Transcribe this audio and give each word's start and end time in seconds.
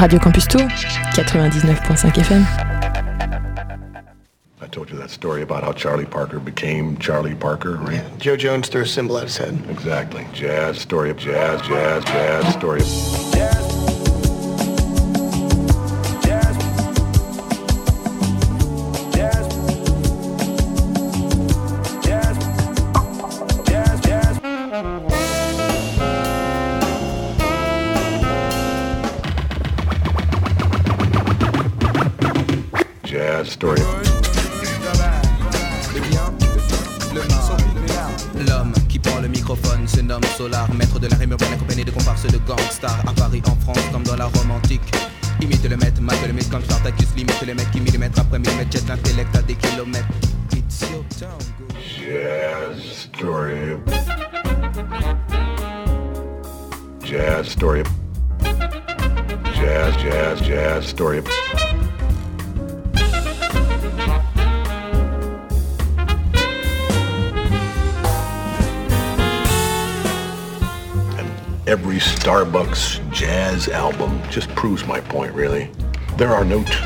Radio 0.00 0.20
Campus 0.20 0.46
Tour, 0.46 0.60
99.5 0.60 2.12
FM. 2.12 2.44
I 4.60 4.66
told 4.68 4.90
you 4.90 4.96
that 4.96 5.10
story 5.10 5.42
about 5.42 5.64
how 5.64 5.72
Charlie 5.72 6.06
Parker 6.06 6.38
became 6.38 6.96
Charlie 6.98 7.34
Parker, 7.34 7.78
right? 7.78 7.94
Yeah, 7.94 8.08
Joe 8.18 8.36
Jones 8.36 8.68
threw 8.68 8.82
a 8.82 8.86
symbol 8.86 9.18
at 9.18 9.24
his 9.24 9.36
head. 9.36 9.60
Exactly. 9.68 10.24
Jazz, 10.32 10.78
story 10.78 11.10
of 11.10 11.16
jazz, 11.16 11.60
jazz, 11.62 12.04
jazz, 12.04 12.54
story 12.54 12.80
of... 12.80 12.86
Jazz, 12.86 13.57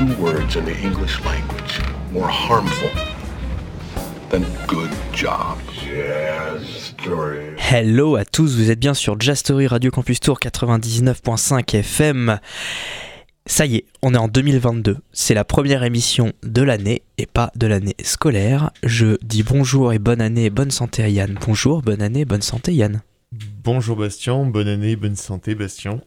two 0.03 0.21
words 0.21 0.55
in 0.55 0.65
the 0.65 0.77
English 0.83 1.19
language 1.23 1.79
more 2.11 2.27
harmful 2.29 2.89
than 4.29 4.43
good 4.67 4.89
job. 5.13 5.57
Story. 6.65 7.55
Hello 7.57 8.15
à 8.15 8.25
tous, 8.25 8.55
vous 8.55 8.71
êtes 8.71 8.79
bien 8.79 8.93
sur 8.93 9.19
Jazz 9.19 9.39
Story 9.39 9.67
Radio 9.67 9.91
Campus 9.91 10.19
Tour 10.19 10.39
99.5 10.39 11.75
FM. 11.75 12.39
Ça 13.45 13.65
y 13.65 13.77
est, 13.77 13.85
on 14.01 14.13
est 14.13 14.17
en 14.17 14.27
2022. 14.27 14.97
C'est 15.11 15.33
la 15.33 15.43
première 15.43 15.83
émission 15.83 16.33
de 16.43 16.61
l'année 16.61 17.03
et 17.17 17.25
pas 17.25 17.51
de 17.55 17.67
l'année 17.67 17.95
scolaire. 18.03 18.71
Je 18.83 19.17
dis 19.23 19.43
bonjour 19.43 19.93
et 19.93 19.99
bonne 19.99 20.21
année 20.21 20.45
et 20.45 20.49
bonne 20.49 20.71
santé 20.71 21.03
à 21.03 21.09
Yann. 21.09 21.37
Bonjour, 21.45 21.81
bonne 21.81 22.01
année, 22.01 22.25
bonne 22.25 22.41
santé 22.41 22.73
Yann. 22.73 23.01
Bonjour 23.63 23.95
Bastien, 23.95 24.43
bonne 24.43 24.67
année, 24.67 24.97
bonne 24.97 25.15
santé 25.15 25.55
Bastien. 25.55 26.01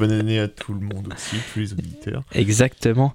Bonne 0.00 0.10
année 0.10 0.40
à 0.40 0.48
tout 0.48 0.74
le 0.74 0.80
monde 0.80 1.14
aussi, 1.14 1.36
tous 1.52 1.60
les 1.60 1.72
auditeurs. 1.74 2.22
Exactement. 2.34 3.14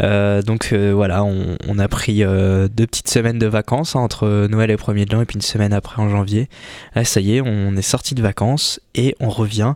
Euh, 0.00 0.42
donc 0.42 0.68
euh, 0.72 0.92
voilà, 0.94 1.24
on, 1.24 1.58
on 1.66 1.78
a 1.80 1.88
pris 1.88 2.22
euh, 2.22 2.68
deux 2.68 2.86
petites 2.86 3.08
semaines 3.08 3.40
de 3.40 3.48
vacances 3.48 3.96
hein, 3.96 4.00
entre 4.00 4.46
Noël 4.46 4.70
et 4.70 4.76
1er 4.76 5.06
de 5.06 5.14
l'an 5.14 5.22
et 5.22 5.24
puis 5.24 5.34
une 5.34 5.42
semaine 5.42 5.72
après 5.72 6.00
en 6.00 6.08
janvier. 6.08 6.48
Là, 6.94 7.04
ça 7.04 7.20
y 7.20 7.36
est, 7.36 7.40
on 7.40 7.76
est 7.76 7.82
sorti 7.82 8.14
de 8.14 8.22
vacances 8.22 8.78
et 8.94 9.16
on 9.18 9.28
revient 9.28 9.74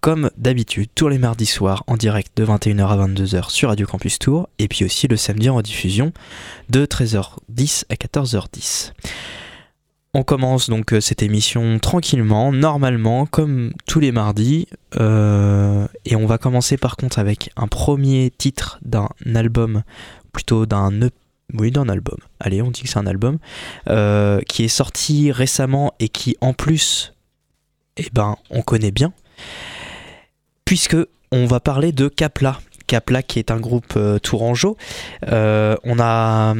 comme 0.00 0.30
d'habitude 0.36 0.88
tous 0.96 1.06
les 1.06 1.18
mardis 1.18 1.46
soirs 1.46 1.84
en 1.86 1.96
direct 1.96 2.36
de 2.36 2.44
21h 2.44 2.88
à 2.88 3.06
22h 3.06 3.50
sur 3.50 3.68
Radio 3.68 3.86
Campus 3.86 4.18
Tour 4.18 4.48
et 4.58 4.66
puis 4.66 4.84
aussi 4.84 5.06
le 5.06 5.16
samedi 5.16 5.48
en 5.48 5.54
rediffusion 5.54 6.12
de 6.68 6.84
13h10 6.84 7.84
à 7.90 7.94
14h10. 7.94 8.92
On 10.14 10.24
commence 10.24 10.68
donc 10.68 10.92
euh, 10.92 11.00
cette 11.00 11.22
émission 11.22 11.78
tranquillement, 11.78 12.52
normalement, 12.52 13.24
comme 13.24 13.72
tous 13.86 13.98
les 13.98 14.12
mardis. 14.12 14.68
euh, 15.00 15.86
et 16.04 16.16
on 16.16 16.26
va 16.26 16.36
commencer 16.36 16.76
par 16.76 16.96
contre 16.96 17.18
avec 17.18 17.50
un 17.56 17.66
premier 17.66 18.30
titre 18.36 18.78
d'un 18.82 19.08
album, 19.34 19.82
plutôt 20.32 20.66
d'un 20.66 21.00
EP. 21.00 21.14
Oui, 21.54 21.70
d'un 21.70 21.88
album. 21.88 22.16
Allez, 22.40 22.62
on 22.62 22.70
dit 22.70 22.82
que 22.82 22.88
c'est 22.88 22.98
un 22.98 23.06
album. 23.06 23.38
euh, 23.88 24.40
qui 24.48 24.64
est 24.64 24.68
sorti 24.68 25.32
récemment 25.32 25.92
et 25.98 26.08
qui 26.08 26.36
en 26.40 26.52
plus, 26.54 27.14
eh 27.98 28.06
ben, 28.12 28.36
on 28.50 28.62
connaît 28.62 28.90
bien. 28.90 29.12
Puisque 30.66 30.96
on 31.30 31.46
va 31.46 31.60
parler 31.60 31.92
de 31.92 32.08
Capla. 32.08 32.58
Capla 32.86 33.22
qui 33.22 33.38
est 33.38 33.50
un 33.50 33.60
groupe 33.60 33.98
tourangeau. 34.22 34.76
On 35.26 35.96
a 36.00 36.54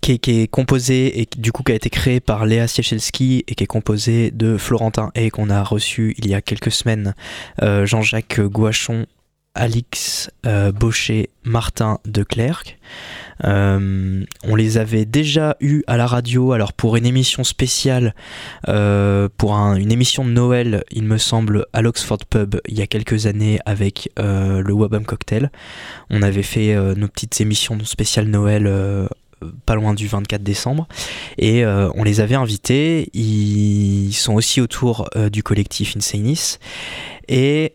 qui 0.00 0.12
est, 0.12 0.46
composé 0.50 1.20
et 1.20 1.28
du 1.36 1.52
coup 1.52 1.62
qui 1.62 1.72
a 1.72 1.74
été 1.74 1.90
créé 1.90 2.20
par 2.20 2.46
Léa 2.46 2.66
Siechelski 2.66 3.44
et 3.46 3.54
qui 3.54 3.64
est 3.64 3.68
composé 3.68 4.30
de 4.30 4.56
Florentin 4.56 5.10
et 5.14 5.30
qu'on 5.30 5.50
a 5.50 5.62
reçu 5.62 6.14
il 6.18 6.26
y 6.28 6.34
a 6.34 6.40
quelques 6.40 6.70
semaines 6.72 7.14
euh, 7.62 7.84
Jean-Jacques 7.84 8.40
Gouachon, 8.40 9.04
Alix 9.54 10.30
euh, 10.46 10.72
Baucher, 10.72 11.30
Martin 11.44 11.98
de 12.06 12.22
Clercq. 12.22 12.78
Euh, 13.44 14.24
on 14.44 14.54
les 14.56 14.78
avait 14.78 15.04
déjà 15.04 15.56
eus 15.60 15.82
à 15.86 15.96
la 15.96 16.06
radio, 16.06 16.52
alors 16.52 16.72
pour 16.72 16.96
une 16.96 17.06
émission 17.06 17.44
spéciale, 17.44 18.14
euh, 18.68 19.28
pour 19.36 19.54
un- 19.54 19.76
une 19.76 19.92
émission 19.92 20.24
de 20.24 20.30
Noël, 20.30 20.84
il 20.92 21.02
me 21.04 21.18
semble, 21.18 21.66
à 21.72 21.82
l'Oxford 21.82 22.18
Pub, 22.30 22.56
il 22.68 22.78
y 22.78 22.82
a 22.82 22.86
quelques 22.86 23.26
années 23.26 23.58
avec 23.66 24.10
le 24.16 24.72
Wabam 24.72 25.04
Cocktail. 25.04 25.50
On 26.10 26.22
avait 26.22 26.42
fait 26.42 26.74
nos 26.96 27.08
petites 27.08 27.40
émissions 27.40 27.78
spéciales 27.84 28.28
Noël 28.28 29.08
pas 29.66 29.74
loin 29.74 29.94
du 29.94 30.06
24 30.06 30.42
décembre. 30.42 30.88
Et 31.38 31.64
euh, 31.64 31.90
on 31.94 32.04
les 32.04 32.20
avait 32.20 32.34
invités. 32.34 33.10
Ils 33.14 34.12
sont 34.12 34.34
aussi 34.34 34.60
autour 34.60 35.08
euh, 35.16 35.30
du 35.30 35.42
collectif 35.42 35.96
Insanis 35.96 36.58
et 37.28 37.74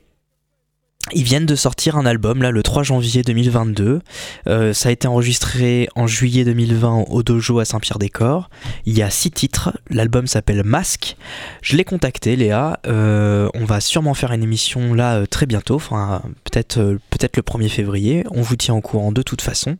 ils 1.12 1.24
viennent 1.24 1.46
de 1.46 1.56
sortir 1.56 1.98
un 1.98 2.06
album 2.06 2.42
là 2.42 2.52
le 2.52 2.64
3 2.64 2.84
janvier 2.84 3.24
2022 3.24 4.02
Euh, 4.48 4.74
ça 4.74 4.90
a 4.90 4.92
été 4.92 5.08
enregistré 5.08 5.88
en 5.96 6.08
juillet 6.08 6.46
2020 6.46 7.06
au 7.10 7.24
dojo 7.24 7.60
à 7.60 7.66
Saint-Pierre-des-Corps. 7.66 8.50
Il 8.86 8.98
y 8.98 9.02
a 9.02 9.10
six 9.10 9.32
titres. 9.32 9.74
L'album 9.90 10.28
s'appelle 10.28 10.64
Masque. 10.64 11.18
Je 11.62 11.76
l'ai 11.76 11.84
contacté 11.84 12.36
Léa. 12.36 12.80
Euh, 12.88 13.50
on 13.54 13.66
va 13.66 13.82
sûrement 13.82 14.14
faire 14.14 14.32
une 14.32 14.44
émission 14.44 14.94
là 14.94 15.16
euh, 15.16 15.26
très 15.26 15.46
bientôt. 15.46 15.76
Enfin 15.76 16.22
peut-être 16.44 16.98
peut-être 17.10 17.38
le 17.38 17.44
1er 17.44 17.70
février. 17.70 18.24
On 18.32 18.42
vous 18.42 18.56
tient 18.56 18.76
au 18.76 18.82
courant 18.82 19.12
de 19.12 19.22
toute 19.22 19.42
façon. 19.42 19.78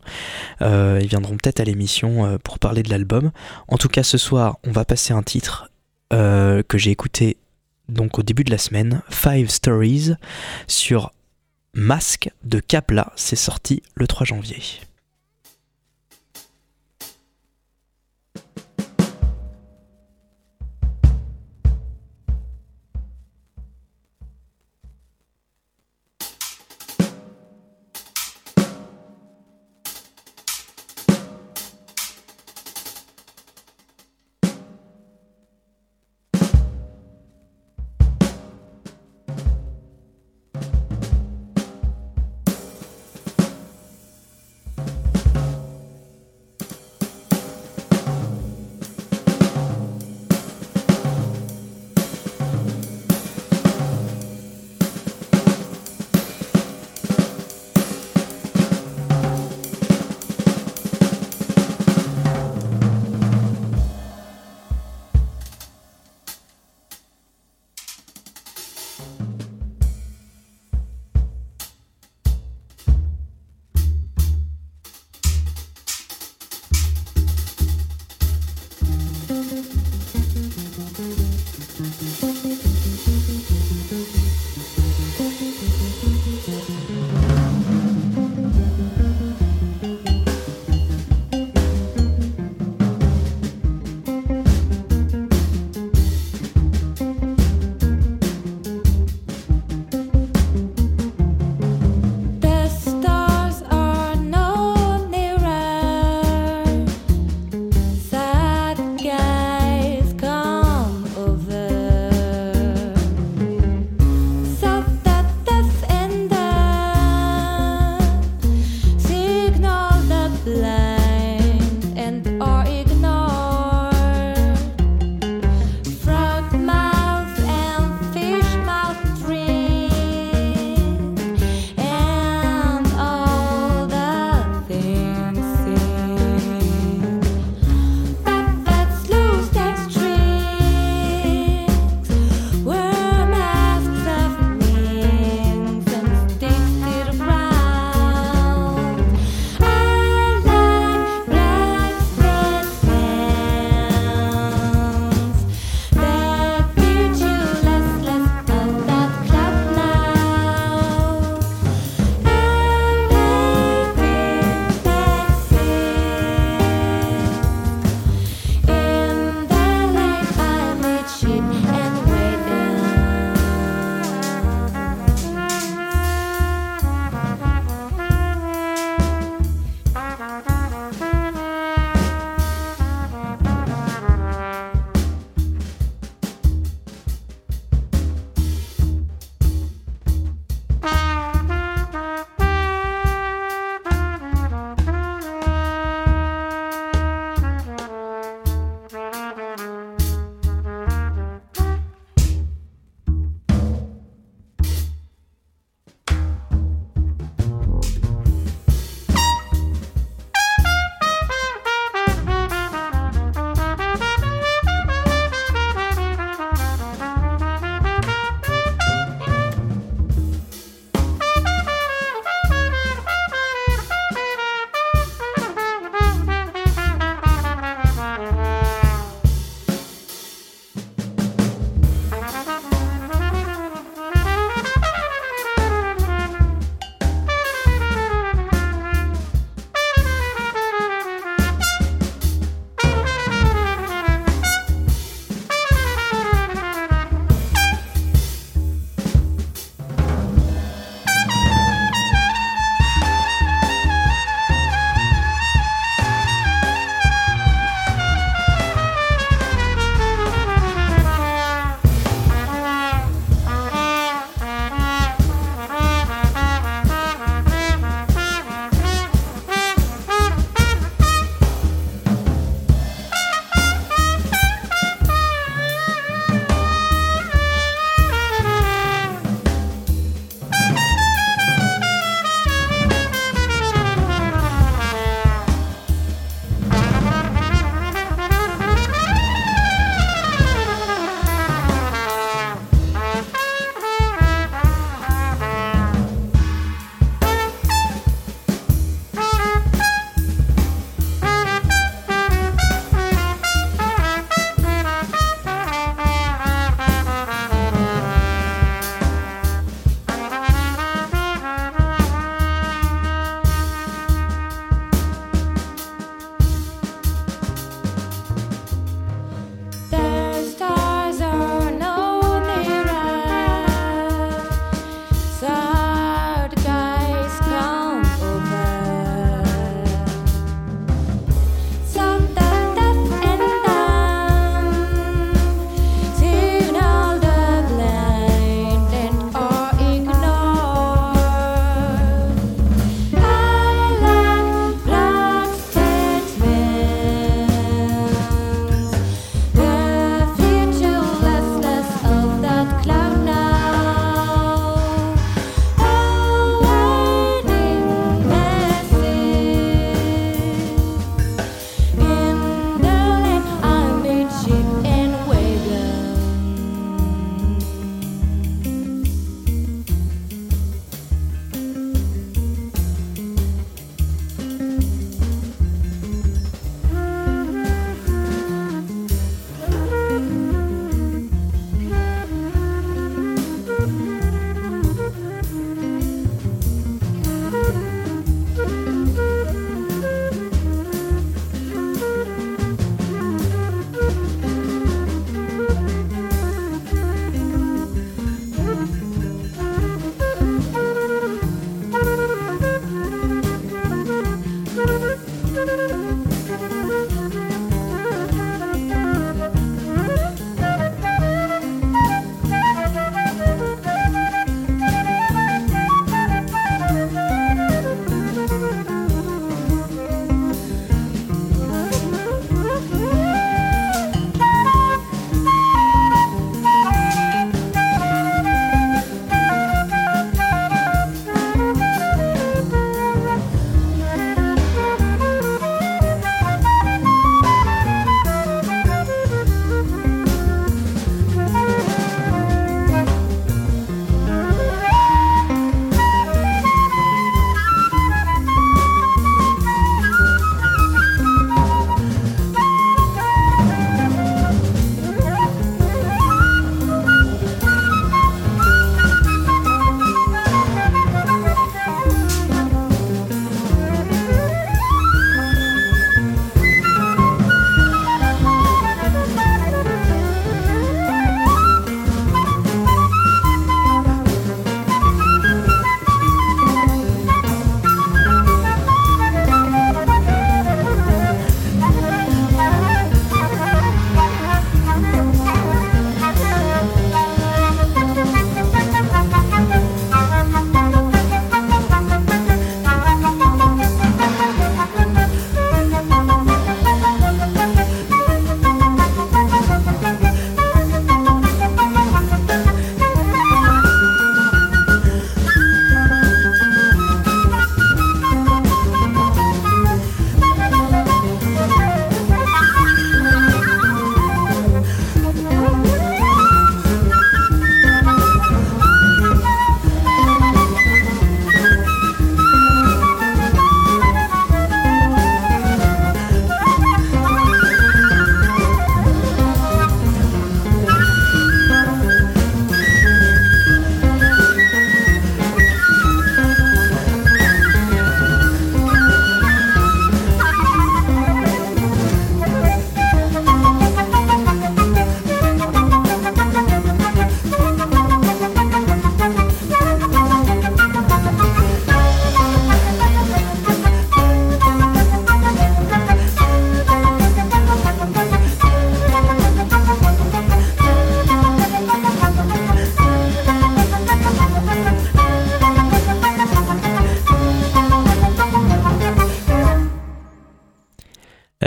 Ils 0.60 1.06
viendront 1.06 1.36
peut-être 1.36 1.60
à 1.60 1.64
l'émission 1.64 2.38
pour 2.42 2.58
parler 2.58 2.82
de 2.82 2.90
l'album. 2.90 3.30
En 3.68 3.76
tout 3.76 3.88
cas, 3.88 4.02
ce 4.02 4.18
soir, 4.18 4.58
on 4.64 4.72
va 4.72 4.84
passer 4.84 5.12
un 5.12 5.22
titre 5.22 5.70
que 6.10 6.78
j'ai 6.78 6.90
écouté 6.90 7.36
donc 7.88 8.18
au 8.18 8.22
début 8.22 8.44
de 8.44 8.50
la 8.50 8.58
semaine, 8.58 9.02
Five 9.10 9.50
Stories, 9.50 10.12
sur 10.66 11.12
Masque 11.76 12.30
de 12.44 12.60
Capla. 12.60 13.12
C'est 13.16 13.34
sorti 13.34 13.82
le 13.96 14.06
3 14.06 14.26
janvier. 14.26 14.62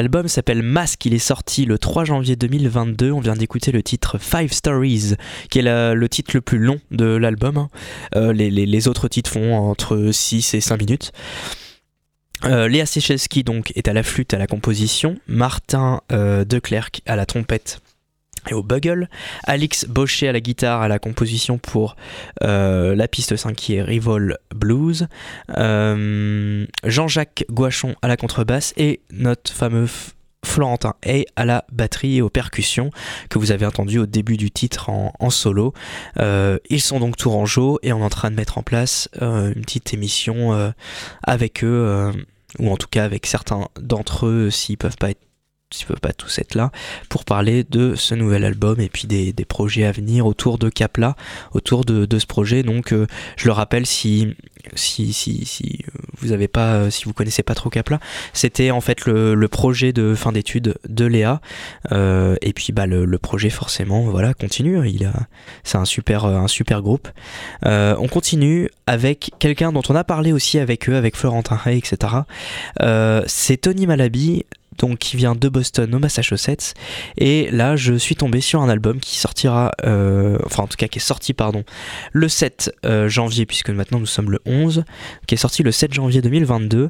L'album 0.07 0.29
s'appelle 0.29 0.63
Mask, 0.63 1.05
il 1.05 1.13
est 1.13 1.19
sorti 1.19 1.65
le 1.65 1.77
3 1.77 2.05
janvier 2.05 2.37
2022. 2.37 3.11
On 3.11 3.19
vient 3.19 3.35
d'écouter 3.35 3.73
le 3.73 3.83
titre 3.83 4.17
Five 4.17 4.53
Stories, 4.53 5.15
qui 5.49 5.59
est 5.59 5.63
le 5.63 6.07
titre 6.07 6.31
le 6.33 6.39
plus 6.39 6.59
long 6.59 6.79
de 6.91 7.03
l'album. 7.03 7.57
Hein. 7.57 7.69
Euh, 8.15 8.31
les, 8.31 8.87
autres 8.87 9.09
titres 9.09 9.29
font 9.29 9.53
entre 9.57 10.11
6 10.13 10.53
et 10.53 10.61
5 10.61 10.79
minutes. 10.79 11.11
Euh, 12.45 12.69
Léa 12.69 12.85
Sechesky 12.85 13.43
donc 13.43 13.73
est 13.75 13.89
à 13.89 13.93
la 13.93 14.01
flûte 14.01 14.33
à 14.33 14.37
la 14.37 14.47
composition, 14.47 15.17
Martin 15.27 15.99
euh, 16.13 16.45
Declercq 16.45 17.01
à 17.05 17.17
la 17.17 17.25
trompette 17.25 17.81
et 18.49 18.53
au 18.53 18.63
bugle, 18.63 19.09
Alix 19.43 19.85
Baucher 19.85 20.29
à 20.29 20.31
la 20.31 20.39
guitare 20.39 20.81
à 20.81 20.87
la 20.87 20.99
composition 20.99 21.57
pour 21.57 21.95
euh, 22.43 22.95
la 22.95 23.07
piste 23.07 23.35
5 23.35 23.55
qui 23.55 23.75
est 23.75 23.81
Rivol 23.81 24.37
Blues, 24.55 25.07
euh, 25.57 26.65
Jean-Jacques 26.83 27.45
Guachon 27.49 27.95
à 28.01 28.07
la 28.07 28.17
contrebasse 28.17 28.73
et 28.77 29.01
notre 29.11 29.51
fameux 29.51 29.87
Florentin 30.45 30.93
Hay 31.03 31.25
à 31.35 31.45
la 31.45 31.65
batterie 31.71 32.17
et 32.17 32.21
aux 32.21 32.29
percussions 32.29 32.91
que 33.29 33.39
vous 33.39 33.51
avez 33.51 33.65
entendu 33.65 33.99
au 33.99 34.05
début 34.05 34.37
du 34.37 34.49
titre 34.51 34.89
en, 34.89 35.29
solo. 35.29 35.73
Euh, 36.19 36.57
ils 36.69 36.81
sont 36.81 36.99
donc 36.99 37.17
tourangeaux 37.17 37.79
et 37.81 37.91
on 37.91 37.99
est 37.99 38.03
en 38.03 38.09
train 38.09 38.31
de 38.31 38.35
mettre 38.35 38.57
en 38.57 38.63
place 38.63 39.09
une 39.19 39.61
petite 39.61 39.93
émission 39.93 40.71
avec 41.23 41.63
eux 41.63 42.11
ou 42.59 42.71
en 42.71 42.77
tout 42.77 42.87
cas 42.89 43.03
avec 43.03 43.25
certains 43.25 43.67
d'entre 43.79 44.27
eux 44.27 44.49
s'ils 44.49 44.77
peuvent 44.77 44.97
pas 44.97 45.09
être 45.09 45.26
ne 45.73 45.87
peuvent 45.87 45.99
pas 45.99 46.13
tous 46.13 46.39
être 46.39 46.55
là, 46.55 46.71
pour 47.09 47.25
parler 47.25 47.63
de 47.63 47.95
ce 47.95 48.15
nouvel 48.15 48.45
album 48.45 48.79
et 48.79 48.89
puis 48.89 49.07
des, 49.07 49.33
projets 49.45 49.85
à 49.85 49.91
venir 49.91 50.25
autour 50.25 50.57
de 50.57 50.69
Capla, 50.69 51.15
autour 51.53 51.85
de, 51.85 52.19
ce 52.19 52.25
projet. 52.25 52.63
Donc 52.63 52.93
euh, 52.93 53.05
je 53.35 53.45
le 53.45 53.51
rappelle 53.51 53.85
si 53.85 54.35
si, 54.75 55.13
si, 55.13 55.45
si 55.45 55.85
vous 56.17 56.33
avez 56.33 56.49
pas 56.49 56.89
si 56.91 57.05
vous 57.05 57.13
connaissez 57.13 57.43
pas 57.43 57.55
trop 57.55 57.69
Capla, 57.69 57.99
c'était 58.33 58.71
en 58.71 58.81
fait 58.81 59.05
le, 59.05 59.47
projet 59.47 59.93
de 59.93 60.15
fin 60.15 60.31
d'études 60.31 60.75
de 60.87 61.05
Léa. 61.05 61.41
Euh, 61.91 62.35
et 62.41 62.53
puis 62.53 62.73
bah 62.73 62.85
le, 62.85 63.17
projet 63.17 63.49
forcément 63.49 64.01
voilà 64.01 64.33
continue. 64.33 64.87
Il 64.87 65.11
c'est 65.63 65.77
un 65.77 65.85
super 65.85 66.25
un 66.25 66.47
super 66.47 66.81
groupe. 66.81 67.09
Euh, 67.65 67.95
on 67.99 68.07
continue 68.07 68.69
avec 68.85 69.31
quelqu'un 69.39 69.71
dont 69.71 69.83
on 69.89 69.95
a 69.95 70.03
parlé 70.03 70.31
aussi 70.31 70.59
avec 70.59 70.89
eux, 70.89 70.95
avec 70.95 71.15
Florentin 71.15 71.59
Hay, 71.65 71.77
etc. 71.77 72.13
c'est 73.27 73.57
Tony 73.57 73.85
Malaby 73.85 74.45
donc 74.77 74.99
qui 74.99 75.17
vient 75.17 75.35
de 75.35 75.49
Boston 75.49 75.93
au 75.95 75.99
Massachusetts. 75.99 76.73
Et 77.17 77.49
là, 77.51 77.75
je 77.75 77.93
suis 77.95 78.15
tombé 78.15 78.41
sur 78.41 78.61
un 78.61 78.69
album 78.69 78.99
qui 78.99 79.17
sortira, 79.17 79.71
euh, 79.85 80.37
enfin 80.45 80.63
en 80.63 80.67
tout 80.67 80.77
cas 80.77 80.87
qui 80.87 80.99
est 80.99 81.01
sorti, 81.01 81.33
pardon, 81.33 81.63
le 82.11 82.27
7 82.27 82.73
euh, 82.85 83.09
janvier, 83.09 83.45
puisque 83.45 83.69
maintenant 83.69 83.99
nous 83.99 84.05
sommes 84.05 84.31
le 84.31 84.39
11, 84.45 84.83
qui 85.25 85.35
est 85.35 85.37
sorti 85.37 85.63
le 85.63 85.71
7 85.71 85.93
janvier 85.93 86.21
2022. 86.21 86.89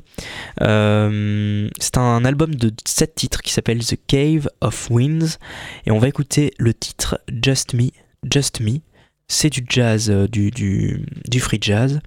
Euh, 0.61 1.69
c'est 1.79 1.97
un 1.97 2.25
album 2.25 2.55
de 2.55 2.71
7 2.85 3.15
titres 3.15 3.41
qui 3.41 3.53
s'appelle 3.53 3.83
The 3.83 3.95
Cave 4.07 4.49
of 4.61 4.89
Winds. 4.89 5.37
Et 5.85 5.91
on 5.91 5.99
va 5.99 6.07
écouter 6.07 6.53
le 6.57 6.73
titre 6.73 7.19
Just 7.43 7.73
Me, 7.73 7.89
Just 8.29 8.59
Me. 8.59 8.79
C'est 9.29 9.49
du 9.49 9.65
jazz, 9.67 10.09
du, 10.09 10.51
du, 10.51 11.05
du 11.27 11.39
free 11.39 11.59
jazz. 11.61 11.99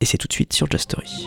Et 0.00 0.04
c'est 0.04 0.16
tout 0.16 0.28
de 0.28 0.32
suite 0.32 0.52
sur 0.52 0.70
Just 0.70 0.84
Story. 0.84 1.26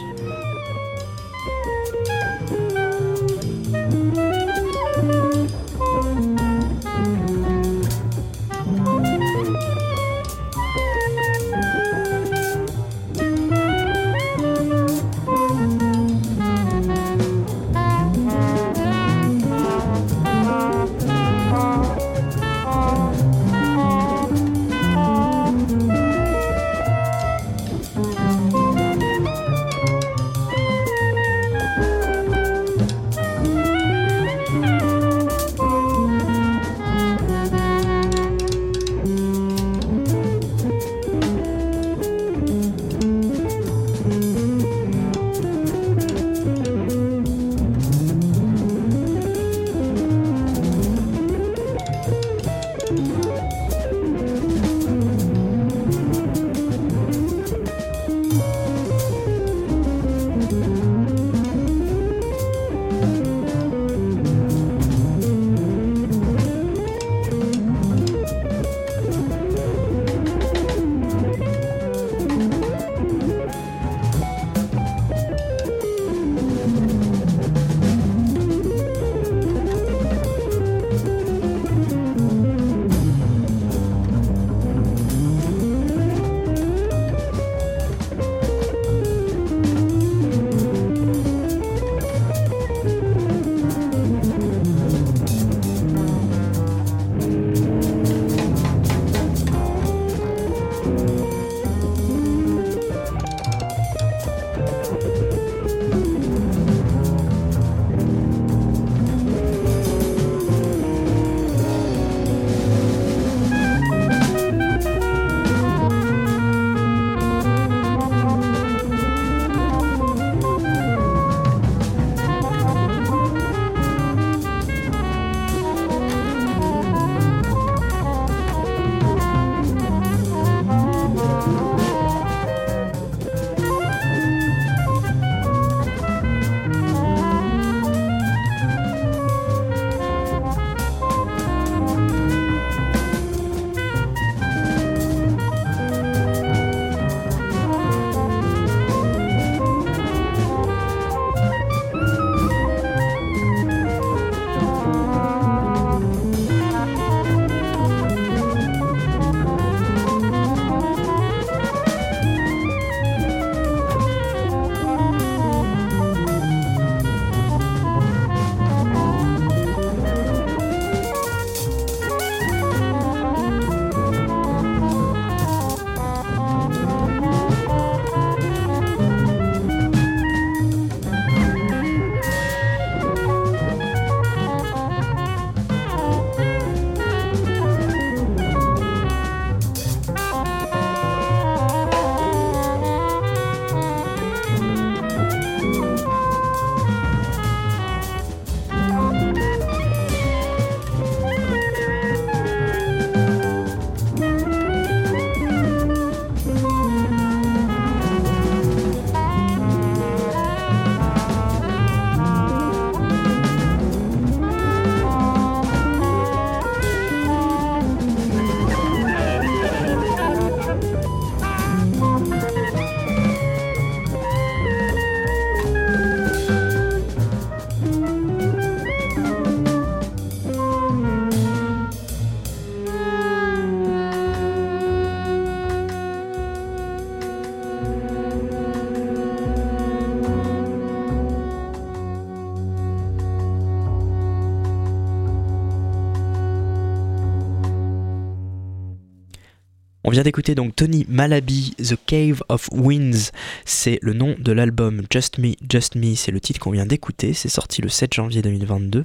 Vient 250.12 250.24
d'écouter 250.24 250.56
donc 250.56 250.76
Tony 250.76 251.06
Malaby, 251.10 251.76
The 251.78 251.96
Cave 252.06 252.44
of 252.50 252.70
Winds, 252.72 253.32
c'est 253.66 254.00
le 254.02 254.14
nom 254.14 254.36
de 254.38 254.52
l'album 254.52 255.02
Just 255.12 255.38
Me, 255.40 255.54
Just 255.70 255.96
Me, 255.96 256.16
c'est 256.16 256.32
le 256.32 256.40
titre 256.40 256.60
qu'on 256.60 256.72
vient 256.72 256.86
d'écouter, 256.86 257.34
c'est 257.34 257.50
sorti 257.50 257.82
le 257.82 257.90
7 257.90 258.14
janvier 258.14 258.42
2022. 258.42 259.04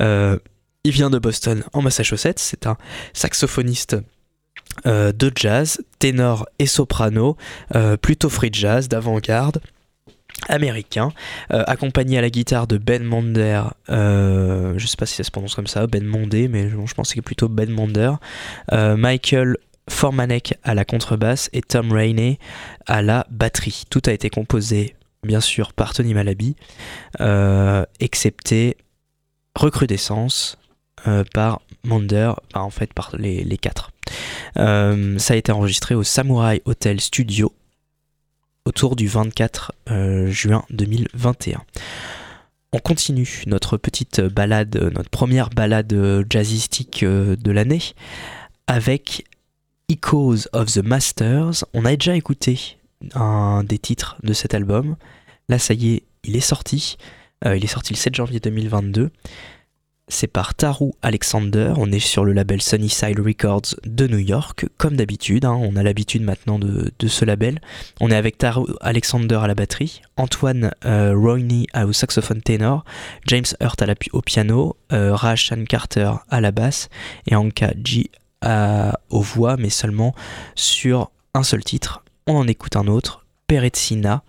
Euh, 0.00 0.38
il 0.84 0.92
vient 0.92 1.10
de 1.10 1.18
Boston 1.18 1.62
en 1.72 1.80
Massachusetts, 1.82 2.38
c'est 2.38 2.66
un 2.66 2.76
saxophoniste 3.12 3.96
euh, 4.86 5.12
de 5.12 5.30
jazz, 5.34 5.80
ténor 5.98 6.46
et 6.58 6.66
soprano, 6.66 7.36
euh, 7.76 7.96
plutôt 7.96 8.28
free 8.28 8.50
jazz, 8.52 8.88
d'avant-garde 8.88 9.60
américain, 10.48 11.12
accompagné 11.50 12.18
à 12.18 12.20
la 12.20 12.30
guitare 12.30 12.66
de 12.66 12.76
Ben 12.76 13.04
Monder, 13.04 13.62
euh, 13.90 14.74
je 14.76 14.86
sais 14.88 14.96
pas 14.96 15.06
si 15.06 15.14
ça 15.14 15.22
se 15.22 15.30
prononce 15.30 15.54
comme 15.54 15.68
ça, 15.68 15.86
Ben 15.86 16.04
Mondé, 16.04 16.48
mais 16.48 16.68
je, 16.68 16.94
pense 16.94 17.14
que 17.14 17.20
plutôt 17.20 17.48
Ben 17.48 17.70
Monder, 17.70 18.14
Michael 18.72 19.56
Formanek 19.88 20.54
à 20.62 20.74
la 20.74 20.84
contrebasse 20.84 21.50
et 21.52 21.62
Tom 21.62 21.92
Rainey 21.92 22.38
à 22.86 23.02
la 23.02 23.26
batterie. 23.30 23.84
Tout 23.90 24.02
a 24.06 24.12
été 24.12 24.30
composé, 24.30 24.96
bien 25.22 25.40
sûr, 25.40 25.72
par 25.72 25.92
Tony 25.94 26.14
Malaby, 26.14 26.56
euh, 27.20 27.84
excepté 28.00 28.76
Recrudescence 29.54 30.56
euh, 31.06 31.24
par 31.34 31.60
enfin, 31.90 32.38
en 32.54 32.70
fait 32.70 32.94
par 32.94 33.14
les, 33.18 33.58
quatre. 33.58 33.90
Euh, 34.56 35.18
ça 35.18 35.34
a 35.34 35.36
été 35.36 35.52
enregistré 35.52 35.94
au 35.94 36.02
Samurai 36.02 36.62
Hotel 36.64 37.00
Studio 37.00 37.52
autour 38.64 38.96
du 38.96 39.08
24 39.08 39.72
euh, 39.90 40.30
juin 40.30 40.64
2021. 40.70 41.60
On 42.72 42.78
continue 42.78 43.42
notre 43.46 43.76
petite 43.76 44.20
balade, 44.20 44.76
notre 44.94 45.10
première 45.10 45.50
balade 45.50 46.24
jazzistique 46.30 47.04
de 47.04 47.50
l'année 47.50 47.82
avec 48.66 49.26
Echoes 49.92 50.48
of 50.52 50.72
the 50.72 50.78
Masters. 50.78 51.64
On 51.74 51.84
a 51.84 51.94
déjà 51.94 52.16
écouté 52.16 52.78
un 53.14 53.62
des 53.62 53.78
titres 53.78 54.16
de 54.22 54.32
cet 54.32 54.54
album. 54.54 54.96
Là, 55.48 55.58
ça 55.58 55.74
y 55.74 55.94
est, 55.94 56.02
il 56.24 56.34
est 56.34 56.40
sorti. 56.40 56.96
Euh, 57.44 57.56
il 57.56 57.64
est 57.64 57.68
sorti 57.68 57.92
le 57.92 57.98
7 57.98 58.14
janvier 58.14 58.40
2022. 58.40 59.10
C'est 60.08 60.28
par 60.28 60.54
Taru 60.54 60.92
Alexander. 61.02 61.74
On 61.76 61.92
est 61.92 61.98
sur 62.00 62.24
le 62.24 62.32
label 62.32 62.62
Sunnyside 62.62 63.20
Records 63.20 63.74
de 63.84 64.06
New 64.06 64.18
York, 64.18 64.66
comme 64.78 64.96
d'habitude. 64.96 65.44
hein. 65.44 65.58
On 65.60 65.76
a 65.76 65.82
l'habitude 65.82 66.22
maintenant 66.22 66.58
de, 66.58 66.90
ce 67.06 67.24
label. 67.24 67.60
On 68.00 68.10
est 68.10 68.16
avec 68.16 68.38
Taru 68.38 68.64
Alexander 68.80 69.40
à 69.42 69.46
la 69.46 69.54
batterie, 69.54 70.00
Antoine 70.16 70.72
euh, 70.86 71.14
au 71.14 71.92
saxophone 71.92 72.40
ténor, 72.40 72.84
James 73.26 73.44
Hurt 73.60 73.82
au 74.12 74.22
piano, 74.22 74.76
euh, 74.92 75.14
Rashan 75.14 75.64
Carter 75.64 76.12
à 76.30 76.40
la 76.40 76.50
basse 76.50 76.88
et 77.26 77.36
Anka 77.36 77.72
G 77.82 78.10
à- 78.42 78.98
aux 79.10 79.20
voix, 79.22 79.56
mais 79.56 79.70
seulement 79.70 80.14
sur 80.54 81.10
un 81.34 81.42
seul 81.42 81.64
titre. 81.64 82.04
On 82.26 82.36
en 82.36 82.46
écoute 82.46 82.76
un 82.76 82.86
autre, 82.86 83.24
Peretzina 83.46 84.22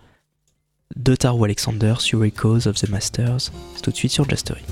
de 0.96 1.14
Taru 1.16 1.44
Alexander 1.44 1.94
sur 1.98 2.24
Echoes 2.24 2.66
of 2.68 2.76
the 2.76 2.88
Masters. 2.88 3.50
C'est 3.74 3.82
tout 3.82 3.90
de 3.90 3.96
suite 3.96 4.12
sur 4.12 4.28
Jastery. 4.28 4.62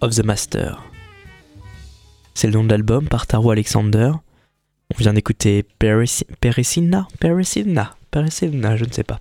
Of 0.00 0.14
the 0.14 0.24
Master. 0.24 0.82
C'est 2.34 2.46
le 2.46 2.54
nom 2.54 2.64
de 2.64 2.70
l'album 2.70 3.08
par 3.08 3.26
Taro 3.26 3.50
Alexander. 3.50 4.12
On 4.94 4.98
vient 4.98 5.12
d'écouter 5.12 5.64
Peresina 5.78 7.06
Peresina 7.20 7.94
Peresina, 8.10 8.76
je 8.76 8.84
ne 8.84 8.92
sais 8.92 9.04
pas. 9.04 9.20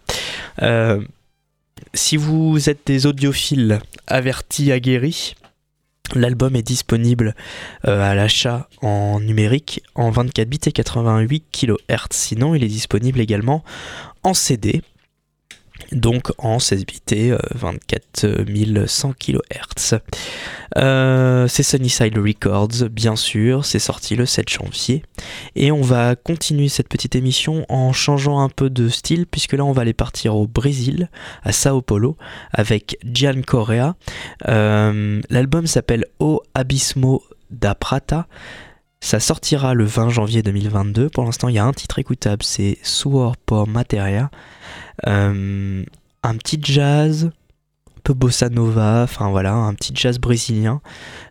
Euh, 0.62 1.02
si 1.94 2.16
vous 2.16 2.70
êtes 2.70 2.86
des 2.86 3.06
audiophiles 3.06 3.82
avertis, 4.08 4.72
aguerris, 4.72 5.36
l'album 6.16 6.56
est 6.56 6.64
disponible 6.64 7.36
euh, 7.86 8.02
à 8.02 8.16
l'achat 8.16 8.70
en 8.82 9.20
numérique 9.20 9.84
en 9.96 10.10
24 10.10 10.48
bits 10.48 10.60
et 10.66 10.72
88 10.72 11.44
kHz. 11.52 11.76
Sinon, 12.12 12.56
il 12.56 12.64
est 12.64 12.70
disponible 12.70 13.20
également 13.20 13.64
en 14.24 14.34
CD 14.34 14.84
donc 15.92 16.32
en 16.38 16.60
16 16.60 16.86
bits 16.86 17.02
et 17.12 17.34
24 17.52 18.86
100 18.88 19.14
kHz. 19.14 20.00
C'est 21.48 21.64
Sunnyside 21.64 22.18
Records, 22.18 22.90
bien 22.90 23.16
sûr, 23.16 23.66
c'est 23.66 23.80
sorti 23.80 24.16
le 24.16 24.26
7 24.26 24.50
janvier. 24.50 25.04
Et 25.56 25.72
on 25.72 25.82
va 25.82 26.16
continuer 26.16 26.70
cette 26.70 26.88
petite 26.88 27.16
émission 27.16 27.66
en 27.70 27.94
changeant 27.94 28.40
un 28.40 28.50
peu 28.50 28.70
de 28.70 28.90
style, 28.90 29.26
puisque 29.26 29.54
là 29.54 29.66
on 29.66 29.72
va 29.72 29.82
aller 29.82 29.94
partir 29.94 30.36
au 30.36 30.48
Brésil, 30.48 31.10
à 31.44 31.52
Sao 31.52 31.82
Paulo, 31.82 32.18
avec 32.54 32.98
Gian 33.04 33.42
Correa. 33.46 33.96
Euh, 34.48 35.22
l'album 35.30 35.68
s'appelle 35.68 36.06
O 36.20 36.42
Abismo 36.54 37.24
da 37.50 37.76
Prata. 37.76 38.28
Ça 39.04 39.20
sortira 39.20 39.74
le 39.74 39.84
20 39.84 40.10
janvier 40.10 40.44
2022. 40.44 41.10
Pour 41.10 41.26
l'instant, 41.26 41.50
il 41.50 41.56
y 41.56 41.60
a 41.60 41.66
un 41.66 41.74
titre 41.74 41.98
écoutable, 41.98 42.44
c'est 42.44 42.78
Suor 42.84 43.36
por 43.36 43.68
Materia. 43.68 44.30
Euh, 45.08 45.84
un 46.24 46.38
petit 46.38 46.60
jazz, 46.62 47.26
un 47.26 48.02
peu 48.04 48.14
bossa 48.14 48.50
nova, 48.50 49.04
enfin 49.04 49.30
voilà, 49.30 49.54
un 49.54 49.74
petit 49.74 49.94
jazz 49.96 50.20
brésilien 50.20 50.82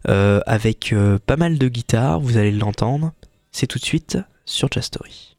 euh, 0.08 0.40
avec 0.46 0.92
euh, 0.92 1.18
pas 1.24 1.36
mal 1.36 1.58
de 1.58 1.68
guitare, 1.68 2.20
vous 2.20 2.36
allez 2.36 2.52
l'entendre. 2.52 3.12
C'est 3.52 3.66
tout 3.66 3.78
de 3.78 3.84
suite 3.84 4.18
sur 4.44 4.68
Jazz 4.70 4.84
Story. 4.84 5.29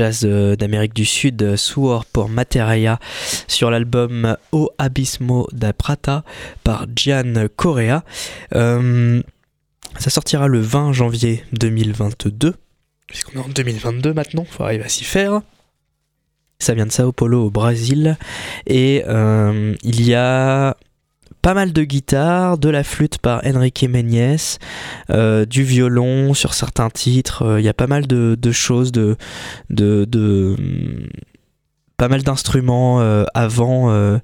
Jazz 0.00 0.22
euh, 0.24 0.56
d'Amérique 0.56 0.94
du 0.94 1.04
Sud, 1.04 1.42
euh, 1.42 1.56
Suor 1.58 2.06
pour 2.06 2.30
Materia, 2.30 2.98
sur 3.48 3.70
l'album 3.70 4.34
O 4.50 4.70
Abismo 4.78 5.46
da 5.52 5.74
Prata 5.74 6.24
par 6.64 6.86
Gian 6.96 7.48
Correa. 7.54 8.02
Euh, 8.54 9.22
ça 9.98 10.08
sortira 10.08 10.48
le 10.48 10.58
20 10.58 10.94
janvier 10.94 11.44
2022, 11.52 12.54
puisqu'on 13.08 13.40
est 13.40 13.44
en 13.44 13.48
2022 13.48 14.14
maintenant, 14.14 14.46
faut 14.48 14.62
arriver 14.62 14.84
à 14.84 14.88
s'y 14.88 15.04
faire. 15.04 15.42
Ça 16.58 16.72
vient 16.72 16.86
de 16.86 16.92
Sao 16.92 17.12
Paulo 17.12 17.44
au 17.44 17.50
Brésil, 17.50 18.16
et 18.66 19.04
il 19.04 20.02
y 20.02 20.14
a 20.14 20.76
pas 21.42 21.54
mal 21.54 21.72
de 21.72 21.84
guitare, 21.84 22.58
de 22.58 22.68
la 22.68 22.84
flûte 22.84 23.18
par 23.18 23.40
Enrique 23.46 23.84
Meñez, 23.88 24.36
euh, 25.10 25.44
du 25.46 25.62
violon 25.62 26.34
sur 26.34 26.54
certains 26.54 26.90
titres. 26.90 27.42
euh, 27.42 27.60
Il 27.60 27.64
y 27.64 27.68
a 27.68 27.74
pas 27.74 27.86
mal 27.86 28.06
de, 28.06 28.36
de 28.40 28.52
choses, 28.52 28.92
de, 28.92 29.16
de, 29.70 30.04
de- 30.04 30.56
pas 32.00 32.08
mal 32.08 32.22
d'instruments 32.22 33.02
euh, 33.02 33.24
avant 33.34 33.90
euh, 33.90 34.16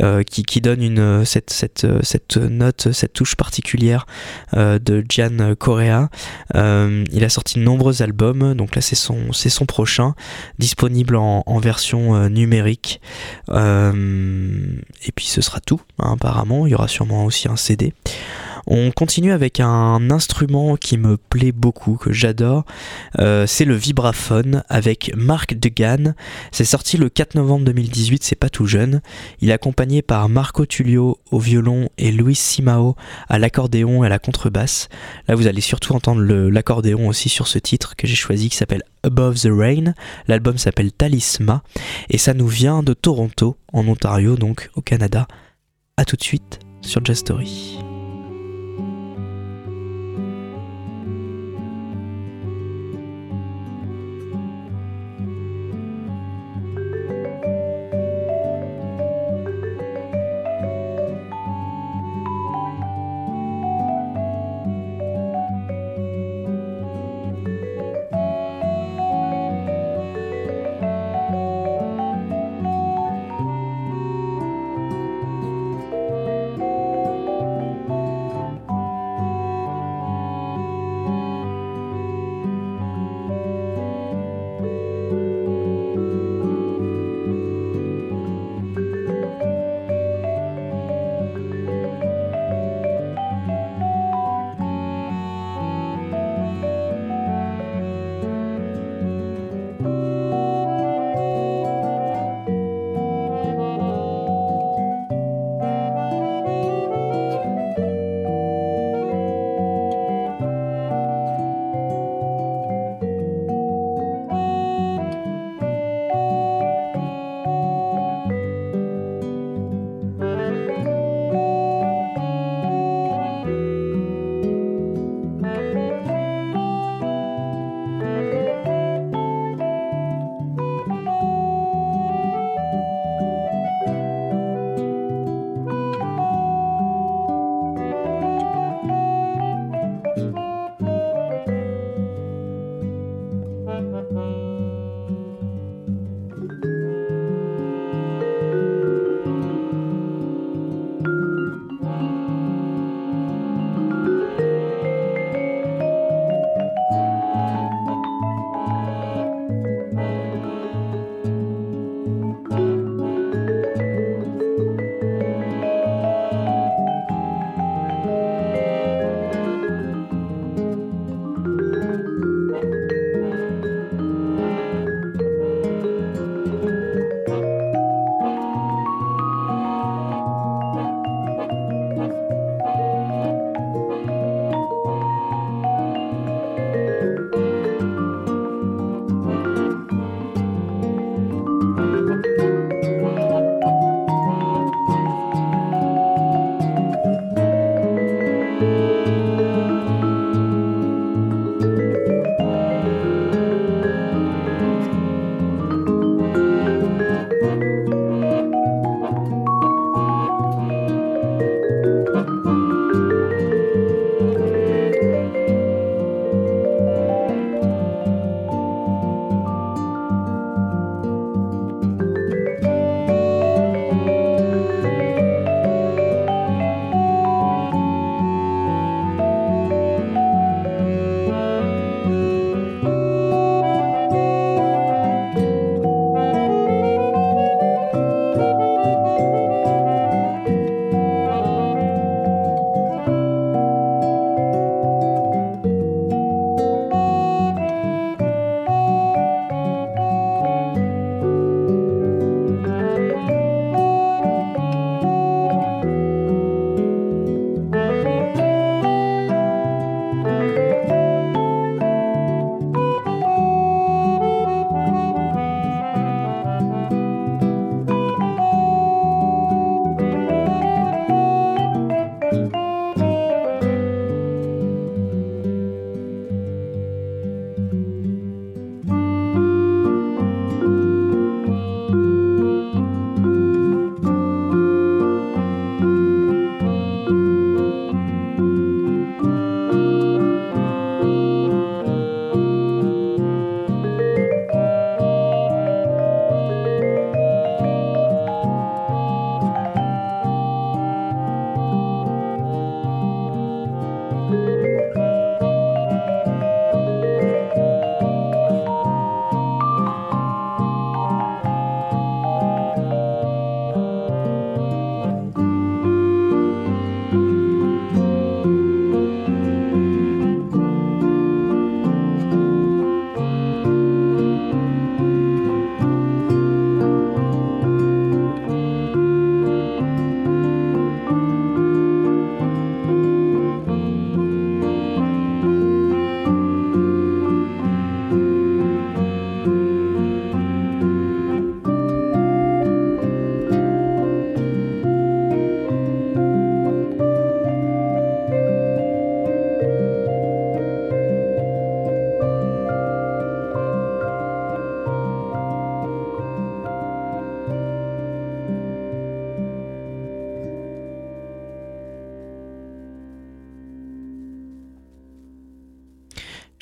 euh, 0.00 0.22
qui, 0.22 0.44
qui 0.44 0.60
donnent 0.60 0.84
une, 0.84 1.24
cette, 1.24 1.50
cette, 1.50 1.84
cette 2.04 2.36
note, 2.36 2.92
cette 2.92 3.12
touche 3.12 3.34
particulière 3.34 4.06
de 4.54 5.04
Gian 5.08 5.56
Correa. 5.58 6.10
Il 6.54 7.24
a 7.24 7.28
sorti 7.28 7.58
de 7.58 7.64
nombreux 7.64 8.02
albums, 8.02 8.54
donc 8.54 8.76
là 8.76 8.82
c'est 8.82 8.94
son, 8.94 9.32
son 9.32 9.66
prochain, 9.66 10.14
disponible 10.60 11.16
en, 11.16 11.58
version 11.58 12.28
numérique. 12.28 13.00
Et 13.50 15.12
puis 15.16 15.26
ce 15.26 15.40
sera 15.40 15.58
tout, 15.58 15.80
hein, 15.98 16.12
apparemment. 16.12 16.68
Il 16.68 16.70
y 16.70 16.74
aura 16.76 16.86
sûrement 16.86 17.24
aussi 17.24 17.48
un 17.48 17.56
CD. 17.56 17.94
On 18.70 18.90
continue 18.90 19.32
avec 19.32 19.60
un 19.60 20.10
instrument 20.10 20.76
qui 20.76 20.98
me 20.98 21.16
plaît 21.16 21.52
beaucoup, 21.52 21.96
que 21.96 22.12
j'adore. 22.12 22.66
Euh, 23.18 23.46
c'est 23.46 23.64
le 23.64 23.74
vibraphone 23.74 24.62
avec 24.68 25.10
Marc 25.16 25.54
Degan. 25.54 26.14
C'est 26.52 26.66
sorti 26.66 26.98
le 26.98 27.08
4 27.08 27.34
novembre 27.34 27.64
2018, 27.64 28.22
c'est 28.22 28.36
pas 28.36 28.50
tout 28.50 28.66
jeune. 28.66 29.00
Il 29.40 29.48
est 29.48 29.54
accompagné 29.54 30.02
par 30.02 30.28
Marco 30.28 30.66
Tullio 30.66 31.18
au 31.30 31.38
violon 31.38 31.88
et 31.96 32.12
Luis 32.12 32.34
Simao 32.34 32.94
à 33.30 33.38
l'accordéon 33.38 34.04
et 34.04 34.06
à 34.06 34.10
la 34.10 34.18
contrebasse. 34.18 34.90
Là, 35.28 35.34
vous 35.34 35.46
allez 35.46 35.62
surtout 35.62 35.94
entendre 35.94 36.20
l'accordéon 36.22 37.08
aussi 37.08 37.30
sur 37.30 37.48
ce 37.48 37.58
titre 37.58 37.96
que 37.96 38.06
j'ai 38.06 38.16
choisi 38.16 38.50
qui 38.50 38.56
s'appelle 38.56 38.82
Above 39.02 39.40
the 39.40 39.48
Rain. 39.50 39.94
L'album 40.26 40.58
s'appelle 40.58 40.92
Talisma 40.92 41.62
et 42.10 42.18
ça 42.18 42.34
nous 42.34 42.48
vient 42.48 42.82
de 42.82 42.92
Toronto, 42.92 43.56
en 43.72 43.88
Ontario, 43.88 44.36
donc 44.36 44.68
au 44.74 44.82
Canada. 44.82 45.26
A 45.96 46.04
tout 46.04 46.16
de 46.16 46.22
suite 46.22 46.58
sur 46.82 47.02
Jazz 47.02 47.16
Story. 47.16 47.78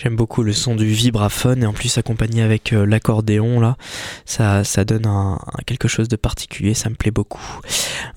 J'aime 0.06 0.14
beaucoup 0.14 0.44
le 0.44 0.52
son 0.52 0.76
du 0.76 0.86
vibraphone 0.86 1.64
et 1.64 1.66
en 1.66 1.72
plus 1.72 1.98
accompagné 1.98 2.40
avec 2.40 2.72
euh, 2.72 2.86
l'accordéon 2.86 3.58
là, 3.58 3.76
ça, 4.24 4.62
ça 4.62 4.84
donne 4.84 5.04
un, 5.04 5.36
quelque 5.66 5.88
chose 5.88 6.06
de 6.06 6.14
particulier, 6.14 6.74
ça 6.74 6.88
me 6.90 6.94
plaît 6.94 7.10
beaucoup. 7.10 7.60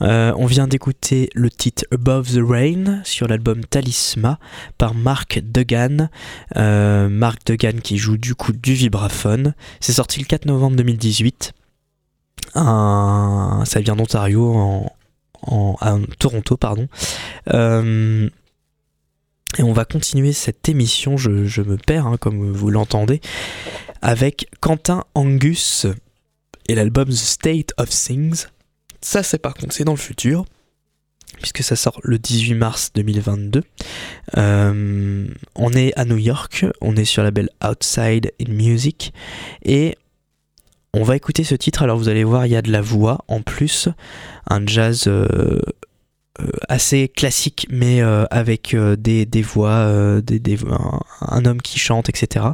Euh, 0.03 0.31
on 0.37 0.45
vient 0.45 0.67
d'écouter 0.67 1.31
le 1.33 1.49
titre 1.49 1.85
Above 1.91 2.31
the 2.31 2.47
Rain 2.47 3.01
sur 3.05 3.27
l'album 3.27 3.65
Talisma 3.65 4.37
par 4.77 4.93
Mark 4.93 5.39
Degan. 5.43 6.11
Euh, 6.57 7.09
Mark 7.09 7.39
Degan 7.47 7.81
qui 7.81 7.97
joue 7.97 8.17
du 8.17 8.35
coup 8.35 8.53
du 8.53 8.73
vibraphone. 8.73 9.55
C'est 9.79 9.93
sorti 9.93 10.19
le 10.19 10.25
4 10.27 10.45
novembre 10.45 10.75
2018. 10.75 11.53
Un- 12.53 13.63
ça 13.65 13.79
vient 13.79 13.95
d'Ontario 13.95 14.53
en, 14.53 14.95
en, 15.41 16.01
Toronto 16.19 16.55
pardon. 16.55 16.87
Euh, 17.51 18.29
et 19.57 19.63
on 19.63 19.73
va 19.73 19.85
continuer 19.85 20.31
cette 20.31 20.69
émission, 20.69 21.17
je, 21.17 21.61
me 21.61 21.77
perds 21.77 22.07
hein, 22.07 22.17
comme 22.17 22.51
vous 22.51 22.69
l'entendez, 22.69 23.19
avec 24.01 24.47
Quentin 24.59 25.03
Angus 25.15 25.87
et 26.67 26.75
l'album 26.75 27.09
The 27.09 27.13
State 27.13 27.73
of 27.77 27.89
Things. 27.89 28.45
Ça 29.01 29.23
c'est 29.23 29.39
par 29.39 29.55
contre 29.55 29.73
c'est 29.73 29.85
dans 29.85 29.93
le 29.93 29.97
futur, 29.97 30.45
puisque 31.37 31.63
ça 31.63 31.75
sort 31.75 31.99
le 32.03 32.19
18 32.19 32.53
mars 32.53 32.91
2022. 32.93 33.63
Euh, 34.37 35.27
on 35.55 35.73
est 35.73 35.97
à 35.97 36.05
New 36.05 36.17
York, 36.17 36.65
on 36.81 36.95
est 36.95 37.05
sur 37.05 37.23
la 37.23 37.31
belle 37.31 37.49
Outside 37.63 38.31
in 38.39 38.53
Music, 38.53 39.13
et 39.63 39.97
on 40.93 41.03
va 41.03 41.15
écouter 41.15 41.43
ce 41.43 41.55
titre, 41.55 41.81
alors 41.81 41.97
vous 41.97 42.09
allez 42.09 42.23
voir 42.23 42.45
il 42.45 42.51
y 42.51 42.55
a 42.55 42.61
de 42.61 42.71
la 42.71 42.81
voix 42.81 43.25
en 43.27 43.41
plus, 43.41 43.89
un 44.47 44.65
jazz... 44.65 45.05
euh, 45.07 45.59
assez 46.67 47.07
classique, 47.09 47.67
mais 47.69 48.01
euh, 48.01 48.25
avec 48.31 48.73
euh, 48.73 48.95
des, 48.95 49.25
voix, 49.41 49.71
euh, 49.71 50.21
des, 50.21 50.39
des- 50.39 50.57
un, 50.69 50.99
un 51.21 51.45
homme 51.45 51.61
qui 51.61 51.79
chante, 51.79 52.09
etc. 52.09 52.45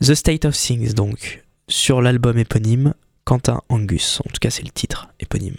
The 0.00 0.14
State 0.14 0.44
of 0.44 0.56
Things, 0.56 0.94
donc, 0.94 1.42
sur 1.68 2.02
l'album 2.02 2.38
éponyme, 2.38 2.94
Quentin 3.24 3.60
Angus. 3.68 4.20
En 4.20 4.28
tout 4.28 4.38
cas, 4.40 4.50
c'est 4.50 4.64
le 4.64 4.70
titre 4.70 5.08
éponyme. 5.20 5.56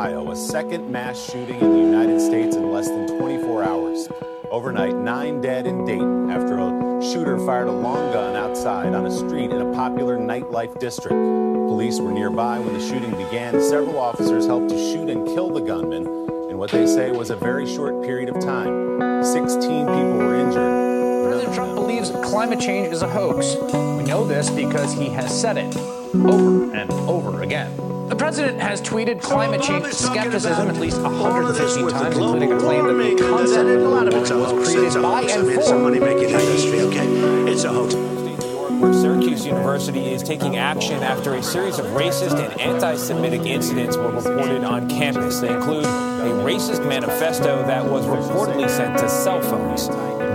Ohio. 0.00 0.30
A 0.30 0.36
second 0.36 0.90
mass 0.90 1.22
shooting 1.30 1.60
in 1.60 1.72
the 1.72 1.78
United 1.78 2.22
States 2.22 2.56
in 2.56 2.72
less 2.72 2.88
than 2.88 3.06
24 3.18 3.62
hours. 3.62 4.08
Overnight, 4.50 4.96
nine 4.96 5.42
dead 5.42 5.66
in 5.66 5.84
Dayton 5.84 6.30
after 6.30 6.56
a 6.56 7.02
shooter 7.02 7.38
fired 7.44 7.68
a 7.68 7.72
long 7.72 8.10
gun 8.10 8.34
outside 8.34 8.94
on 8.94 9.04
a 9.04 9.10
street 9.10 9.50
in 9.50 9.60
a 9.60 9.70
popular 9.74 10.16
nightlife 10.16 10.78
district. 10.78 11.12
Police 11.12 12.00
were 12.00 12.12
nearby 12.12 12.58
when 12.58 12.72
the 12.72 12.80
shooting 12.80 13.10
began. 13.10 13.60
Several 13.60 13.98
officers 13.98 14.46
helped 14.46 14.70
to 14.70 14.78
shoot 14.78 15.10
and 15.10 15.26
kill 15.26 15.50
the 15.50 15.60
gunman 15.60 16.06
in 16.48 16.56
what 16.56 16.70
they 16.70 16.86
say 16.86 17.10
was 17.10 17.28
a 17.28 17.36
very 17.36 17.66
short 17.66 18.02
period 18.02 18.30
of 18.30 18.40
time. 18.42 19.22
16 19.22 19.60
people 19.60 20.16
were 20.16 20.34
injured. 20.34 21.28
President 21.28 21.54
Trump 21.54 21.74
believes 21.74 22.10
climate 22.24 22.58
change 22.58 22.90
is 22.90 23.02
a 23.02 23.08
hoax. 23.08 23.54
We 23.98 24.04
know 24.04 24.26
this 24.26 24.48
because 24.48 24.94
he 24.94 25.10
has 25.10 25.28
said 25.38 25.58
it 25.58 25.76
over 26.14 26.74
and 26.74 26.90
over 26.90 27.42
again. 27.42 27.99
The 28.10 28.16
president 28.16 28.60
has 28.60 28.82
tweeted 28.82 29.22
climate 29.22 29.62
change 29.62 29.86
skepticism 29.92 30.68
at 30.68 30.76
least 30.78 31.00
115 31.00 31.90
times, 31.90 32.16
including 32.16 32.52
a 32.52 32.58
claim 32.58 32.88
that 32.88 32.94
the 32.94 33.14
concept 33.22 33.68
of 33.68 33.82
a 33.82 33.88
lot 33.88 34.08
of 34.08 34.14
it's 34.14 34.30
a 34.30 34.36
was 34.36 34.68
created 34.68 34.96
a 34.96 35.00
by 35.00 35.20
hoax. 35.20 35.32
I 35.32 35.38
and 35.38 35.46
mean, 35.46 35.56
for 35.56 35.62
somebody 35.62 36.00
making 36.00 36.32
that 36.32 36.40
Chinese. 36.40 36.64
history, 36.64 36.80
okay? 36.80 37.06
It's 37.52 37.62
a 37.62 37.72
hoax. 37.72 37.94
Where 37.94 38.92
Syracuse 38.92 39.46
University 39.46 40.12
is 40.12 40.24
taking 40.24 40.56
action 40.56 41.04
after 41.04 41.34
a 41.34 41.42
series 41.42 41.78
of 41.78 41.86
racist 41.86 42.32
and 42.32 42.60
anti 42.60 42.96
Semitic 42.96 43.42
incidents 43.42 43.96
were 43.96 44.10
reported 44.10 44.64
on 44.64 44.88
campus. 44.88 45.38
They 45.38 45.54
include 45.54 45.84
a 45.84 46.32
racist 46.42 46.84
manifesto 46.88 47.64
that 47.64 47.84
was 47.84 48.06
reportedly 48.06 48.68
sent 48.68 48.98
to 48.98 49.08
cell 49.08 49.40
phones. 49.40 49.86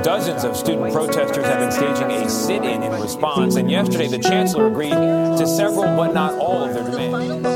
Dozens 0.06 0.44
of 0.44 0.56
student 0.56 0.94
protesters 0.94 1.44
have 1.46 1.60
been 1.60 1.72
staging 1.72 2.12
a 2.12 2.30
sit 2.30 2.64
in 2.64 2.84
in 2.84 3.02
response, 3.02 3.56
and 3.56 3.70
yesterday 3.70 4.08
the 4.08 4.20
chancellor 4.20 4.68
agreed 4.68 4.92
to 4.92 5.48
several 5.48 5.96
but 5.98 6.14
not 6.14 6.36
all 6.36 6.64
of 6.64 6.74
their 6.74 6.84
demands. 6.84 7.55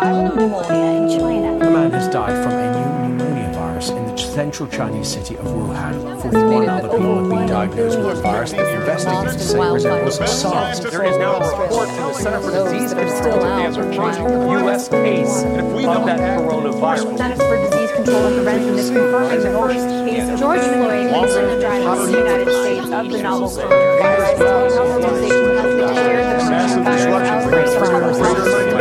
Viral 0.00 0.34
pneumonia 0.34 1.02
in 1.02 1.18
China. 1.18 1.66
A 1.66 1.70
man 1.70 1.90
has 1.92 2.08
died 2.08 2.42
from 2.42 2.52
a 2.52 2.66
new 2.72 3.16
pneumonia 3.16 3.52
virus 3.52 3.90
in 3.90 4.06
the 4.06 4.16
central 4.16 4.68
Chinese 4.68 5.08
city 5.08 5.36
of 5.36 5.44
Wuhan. 5.44 6.22
41 6.22 6.68
other 6.68 6.88
people 6.88 7.16
have 7.20 7.28
been 7.28 7.46
diagnosed 7.46 7.98
with 7.98 8.16
the 8.16 8.22
virus 8.22 8.52
that 8.52 8.80
investigators 8.80 9.50
say 9.50 9.70
resembles 9.70 10.16
SARS. 10.16 10.80
There 10.80 11.04
is 11.04 11.16
now 11.18 11.36
a 11.36 11.62
report 11.62 11.88
to 11.88 11.94
the 11.94 12.12
Center 12.14 12.40
for 12.40 12.50
Disease 12.50 12.94
Control 12.94 13.44
and 13.44 13.74
Prevention, 13.74 14.50
U.S. 14.64 14.88
case 14.88 15.42
of 15.42 16.06
that 16.06 16.20
coronavirus. 16.40 17.18
Centers 17.18 17.38
for 17.38 17.56
Disease 17.68 17.92
Control 17.92 18.26
and 18.26 18.34
Prevention 18.36 18.74
is 18.78 18.88
confirming 18.90 19.40
the 19.40 19.52
first 19.52 19.86
case 20.08 20.28
of 20.30 20.38
George 20.38 20.60
Floyd 20.60 21.12
was 21.12 21.34
driver 21.60 22.06
in 22.06 22.12
the 22.12 22.18
United 22.18 22.48
States 22.48 22.90
of 22.90 23.10
the 23.10 23.22
novel 23.22 23.48
coronavirus 23.50 25.39
massive 25.80 26.84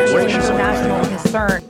disruption, 0.03 0.57
national 0.57 1.05
concern. 1.05 1.68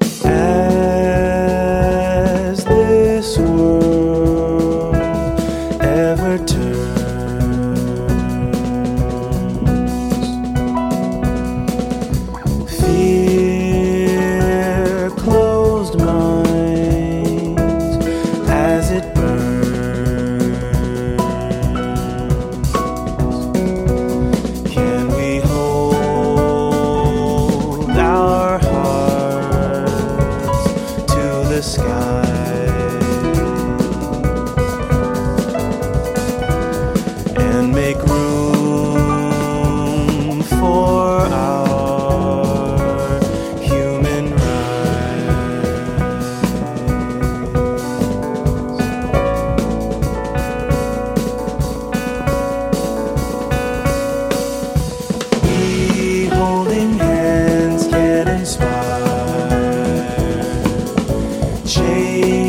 Change 61.70 62.49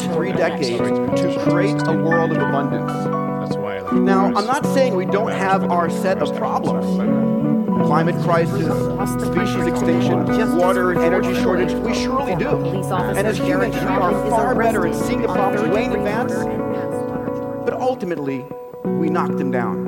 next 0.00 0.14
three 0.14 0.32
decades 0.32 1.20
to 1.20 1.50
create 1.50 1.76
a 1.86 1.92
world 1.92 2.32
of 2.32 2.38
abundance. 2.38 2.92
Now, 3.92 4.26
I'm 4.26 4.46
not 4.46 4.64
saying 4.66 4.94
we 4.94 5.06
don't 5.06 5.32
have 5.32 5.64
our 5.70 5.90
set 5.90 6.22
of 6.22 6.34
problems. 6.36 6.86
Climate 7.86 8.16
crisis, 8.22 8.66
species 9.20 9.66
extinction, 9.66 10.56
water 10.56 10.92
and 10.92 11.00
energy 11.00 11.34
shortage, 11.42 11.72
we 11.72 11.94
surely 11.94 12.36
do. 12.36 12.48
And 12.48 13.26
as 13.26 13.38
humans, 13.38 13.74
we 13.74 13.80
are 13.80 14.30
far 14.30 14.54
better 14.54 14.86
at 14.86 14.94
seeing 14.94 15.22
the 15.22 15.28
problems 15.28 15.68
way 15.70 15.84
in 15.84 15.92
advance, 15.92 16.32
but 17.64 17.74
ultimately, 17.74 18.44
we 18.84 19.08
knock 19.08 19.36
them 19.36 19.50
down. 19.50 19.79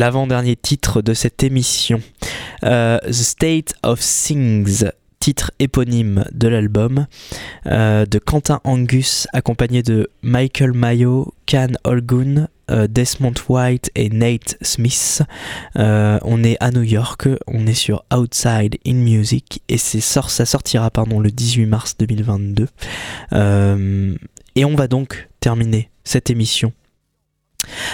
L'avant-dernier 0.00 0.56
titre 0.56 1.02
de 1.02 1.12
cette 1.12 1.42
émission. 1.42 2.00
Euh, 2.64 2.98
The 3.06 3.12
State 3.12 3.74
of 3.82 4.00
Things, 4.00 4.86
titre 5.18 5.50
éponyme 5.58 6.24
de 6.32 6.48
l'album, 6.48 7.06
euh, 7.66 8.06
de 8.06 8.18
Quentin 8.18 8.62
Angus, 8.64 9.28
accompagné 9.34 9.82
de 9.82 10.08
Michael 10.22 10.72
Mayo, 10.72 11.34
Can 11.46 11.72
Olgun, 11.84 12.48
euh, 12.70 12.86
Desmond 12.86 13.34
White 13.50 13.90
et 13.94 14.08
Nate 14.08 14.56
Smith. 14.62 15.22
On 15.74 16.44
est 16.44 16.56
à 16.60 16.70
New 16.70 16.82
York, 16.82 17.28
on 17.46 17.66
est 17.66 17.74
sur 17.74 18.02
Outside 18.10 18.78
in 18.86 18.94
Music 18.94 19.62
et 19.68 19.76
ça 19.76 20.46
sortira 20.46 20.90
pardon, 20.90 21.20
le 21.20 21.30
18 21.30 21.66
mars 21.66 21.94
2022. 21.98 22.68
Euh, 23.34 24.14
et 24.54 24.64
on 24.64 24.76
va 24.76 24.88
donc 24.88 25.28
terminer 25.40 25.90
cette 26.04 26.30
émission 26.30 26.72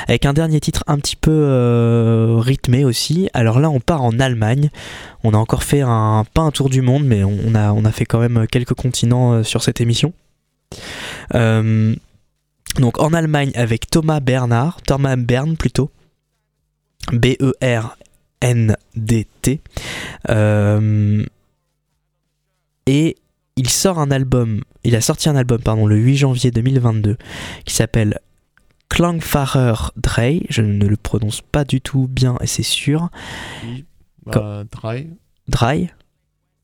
avec 0.09 0.27
un 0.27 0.33
dernier 0.33 0.61
titre 0.61 0.85
un 0.87 0.99
petit 0.99 1.17
peu 1.17 1.31
euh, 1.33 2.37
rythmé 2.39 2.85
aussi. 2.85 3.29
Alors 3.35 3.61
là, 3.61 3.71
on 3.71 3.81
part 3.81 4.03
en 4.03 4.19
Allemagne. 4.19 4.71
On 5.25 5.35
a 5.35 5.37
encore 5.37 5.65
fait 5.65 5.81
un 5.81 6.25
pas 6.35 6.43
un 6.43 6.51
tour 6.51 6.71
du 6.71 6.83
monde, 6.83 7.05
mais 7.05 7.25
on, 7.25 7.55
a 7.55 7.73
a 7.73 7.93
fait 7.93 8.05
quand 8.05 8.21
même 8.21 8.47
quelques 8.47 8.75
continents 8.75 9.33
euh, 9.33 9.43
sur 9.43 9.63
cette 9.63 9.81
émission. 9.81 10.13
Euh, 11.35 11.95
donc 12.79 13.01
en 13.01 13.13
Allemagne 13.13 13.53
avec 13.55 13.89
Thomas 13.89 14.21
Bernard, 14.21 14.83
Thomas 14.83 15.17
Bern 15.17 15.57
plutôt, 15.57 15.91
B 17.13 17.37
R 17.63 17.97
N 18.41 18.77
D 18.95 19.27
T. 19.43 19.61
Euh, 20.29 21.25
et 22.87 23.17
il 23.57 23.71
sort 23.71 23.99
un 23.99 24.11
album, 24.11 24.63
il 24.85 24.95
a 24.95 25.01
sorti 25.01 25.29
un 25.29 25.37
album 25.37 25.61
pardon 25.61 25.87
le 25.87 25.97
8 25.97 26.17
janvier 26.17 26.51
2022 26.51 27.17
qui 27.65 27.75
s'appelle 27.75 28.21
Klangfarer 28.89 29.91
Drey, 29.97 30.43
je 30.49 30.63
ne 30.63 30.87
le 30.87 30.97
prononce 30.97 31.41
pas 31.43 31.65
du 31.65 31.81
tout 31.81 32.07
bien 32.09 32.37
et 32.41 32.47
c'est 32.47 32.63
sûr. 32.63 33.09
Oui, 33.65 33.85
bah, 34.25 34.65
Dry. 34.71 35.09
Dry, 35.49 35.91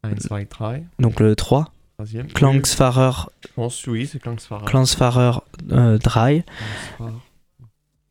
Un, 0.02 0.16
zwei, 0.18 0.44
drei. 0.46 0.84
donc 0.98 1.20
le 1.20 1.34
3. 1.36 1.72
Troisième. 1.96 2.26
Klangsfarer, 2.28 3.28
Je 3.42 3.48
pense, 3.54 3.86
oui, 3.86 4.06
c'est 4.10 4.18
Klangsfarer. 4.18 4.64
Klangsfarer 4.64 5.38
euh, 5.70 5.98
Dry. 5.98 6.42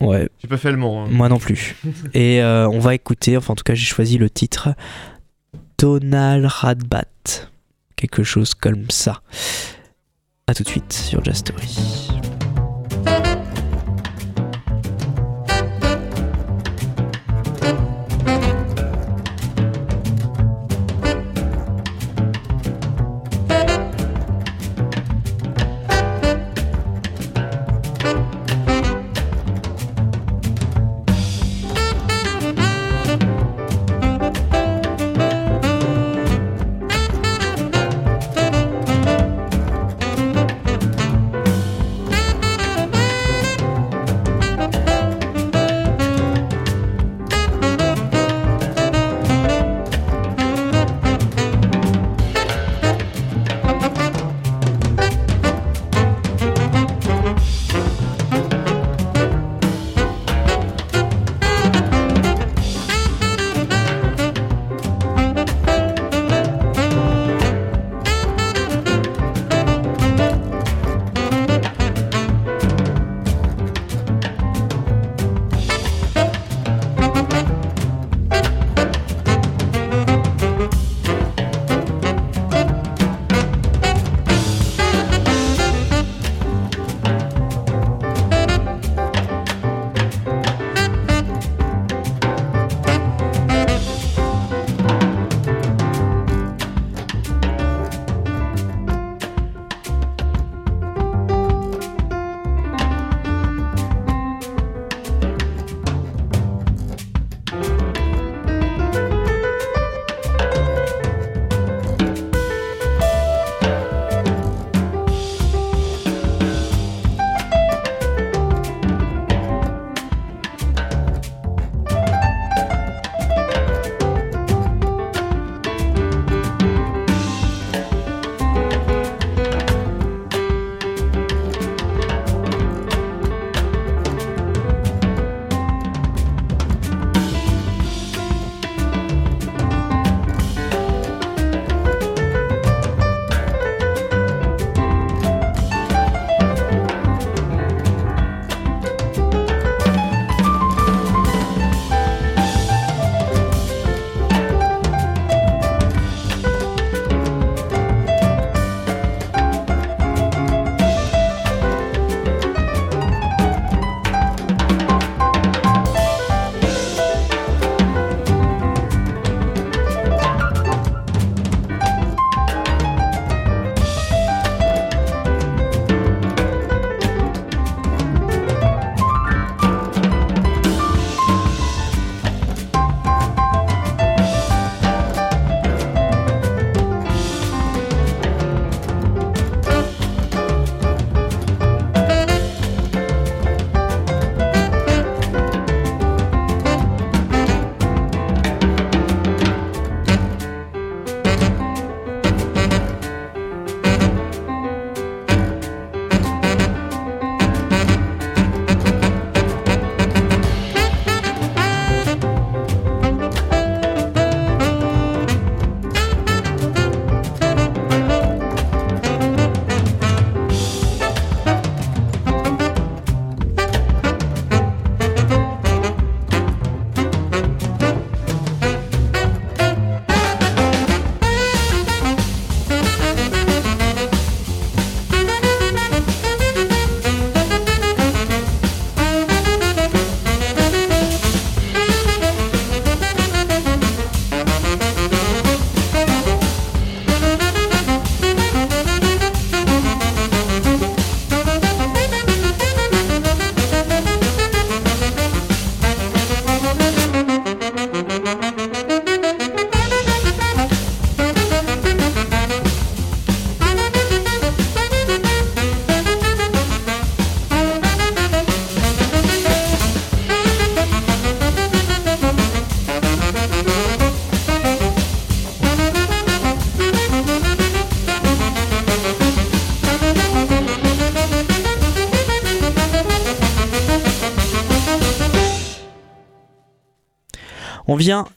Ouais, 0.02 0.30
J'ai 0.40 0.48
pas 0.48 0.58
fait 0.58 0.72
le 0.72 0.78
mot. 0.78 0.98
hein. 0.98 1.08
moi 1.12 1.30
non 1.30 1.38
plus. 1.40 1.76
Et 2.14 2.42
euh, 2.42 2.68
on 2.70 2.80
va 2.80 2.96
écouter, 2.96 3.38
enfin 3.38 3.54
en 3.54 3.56
tout 3.56 3.64
cas 3.64 3.76
j'ai 3.76 3.86
choisi 3.86 4.18
le 4.18 4.30
titre 4.30 4.70
Tonal 5.78 6.46
Radbat. 6.46 7.06
Quelque 7.96 8.24
chose 8.24 8.54
comme 8.56 8.90
ça. 8.90 9.22
A 10.48 10.54
tout 10.54 10.64
de 10.64 10.70
suite 10.70 10.92
sur 10.94 11.24
Just 11.24 11.48
Story. 11.50 12.10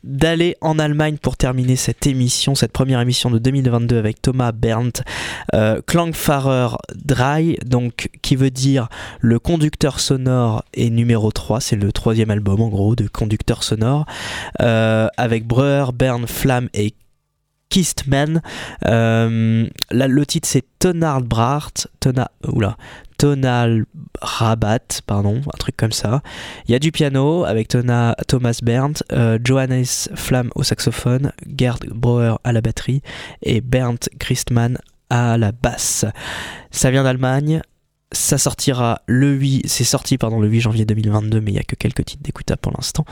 D'aller 0.02 0.56
en 0.60 0.78
Allemagne 0.78 1.16
pour 1.16 1.36
terminer 1.36 1.76
cette 1.76 2.06
émission, 2.06 2.54
cette 2.54 2.72
première 2.72 3.00
émission 3.00 3.30
de 3.30 3.38
2022 3.38 3.98
avec 3.98 4.20
Thomas 4.20 4.52
Berndt, 4.52 5.02
euh, 5.54 5.80
Klangfahrer 5.86 6.76
3, 7.06 7.38
donc 7.64 8.10
qui 8.22 8.36
veut 8.36 8.50
dire 8.50 8.88
le 9.20 9.38
conducteur 9.38 10.00
sonore 10.00 10.64
et 10.74 10.90
numéro 10.90 11.32
3, 11.32 11.60
c'est 11.60 11.76
le 11.76 11.92
troisième 11.92 12.30
album 12.30 12.60
en 12.60 12.68
gros 12.68 12.94
de 12.94 13.08
conducteur 13.08 13.62
sonore, 13.62 14.04
euh, 14.60 15.08
avec 15.16 15.46
Breuer, 15.46 15.92
Bern, 15.94 16.26
Flamme 16.26 16.68
et 16.74 16.94
Kistman. 17.74 18.40
Euh, 18.86 19.66
le 19.90 20.26
titre 20.26 20.46
c'est 20.48 20.64
Tonal 20.78 21.24
Bracht, 21.24 21.88
Tona, 21.98 22.30
Tonal 23.18 23.84
Rabat, 24.22 25.02
pardon, 25.04 25.40
un 25.52 25.58
truc 25.58 25.76
comme 25.76 25.90
ça. 25.90 26.22
Il 26.68 26.72
y 26.72 26.76
a 26.76 26.78
du 26.78 26.92
piano 26.92 27.44
avec 27.44 27.66
Thomas 27.66 28.58
Berndt, 28.62 29.02
euh, 29.10 29.40
Johannes 29.42 29.84
Flamme 30.14 30.50
au 30.54 30.62
saxophone, 30.62 31.32
Gerd 31.58 31.84
Brauer 31.88 32.36
à 32.44 32.52
la 32.52 32.60
batterie 32.60 33.02
et 33.42 33.60
Bernd 33.60 33.98
Christmann 34.20 34.78
à 35.10 35.36
la 35.36 35.50
basse. 35.50 36.04
Ça 36.70 36.92
vient 36.92 37.02
d'Allemagne. 37.02 37.60
Ça 38.12 38.38
sortira 38.38 39.02
le 39.06 39.32
8, 39.32 39.66
c'est 39.66 39.82
sorti 39.82 40.16
pardon 40.16 40.38
le 40.38 40.46
8 40.46 40.60
janvier 40.60 40.84
2022, 40.84 41.40
mais 41.40 41.50
il 41.50 41.54
y 41.56 41.58
a 41.58 41.64
que 41.64 41.74
quelques 41.74 42.04
titres 42.04 42.22
d'écoutables 42.22 42.60
pour 42.60 42.70
l'instant. 42.70 43.04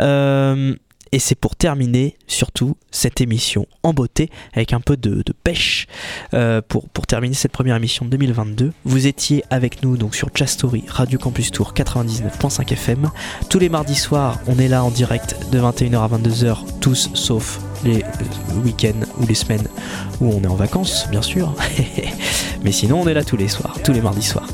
Euh, 0.00 0.74
et 1.12 1.18
c'est 1.18 1.34
pour 1.34 1.56
terminer 1.56 2.16
surtout 2.26 2.76
cette 2.90 3.20
émission 3.20 3.66
en 3.82 3.92
beauté 3.92 4.30
avec 4.54 4.72
un 4.72 4.80
peu 4.80 4.96
de, 4.96 5.22
pêche 5.44 5.86
euh, 6.34 6.62
pour, 6.66 6.88
pour 6.88 7.06
terminer 7.06 7.34
cette 7.34 7.52
première 7.52 7.76
émission 7.76 8.04
de 8.06 8.10
2022. 8.10 8.72
Vous 8.84 9.06
étiez 9.06 9.44
avec 9.50 9.82
nous 9.82 9.96
donc 9.96 10.14
sur 10.14 10.30
Jazz 10.34 10.50
Story 10.50 10.84
Radio 10.88 11.18
Campus 11.18 11.50
Tour 11.50 11.74
99.5 11.74 12.72
FM. 12.72 13.10
Tous 13.50 13.58
les 13.58 13.68
mardis 13.68 13.94
soirs, 13.94 14.40
on 14.46 14.58
est 14.58 14.68
là 14.68 14.82
en 14.82 14.90
direct 14.90 15.36
de 15.52 15.60
21h 15.60 15.98
à 15.98 16.08
22h, 16.08 16.80
tous 16.80 17.10
sauf 17.14 17.60
les 17.84 18.02
euh, 18.02 18.60
week-ends 18.64 19.06
ou 19.20 19.26
les 19.26 19.34
semaines 19.34 19.68
où 20.20 20.32
on 20.32 20.42
est 20.42 20.46
en 20.46 20.54
vacances, 20.54 21.06
bien 21.10 21.22
sûr. 21.22 21.54
Mais 22.62 22.72
sinon, 22.72 23.02
on 23.02 23.08
est 23.08 23.14
là 23.14 23.24
tous 23.24 23.36
les 23.36 23.48
soirs, 23.48 23.78
tous 23.84 23.92
les 23.92 24.00
mardis 24.00 24.22
soirs. 24.22 24.48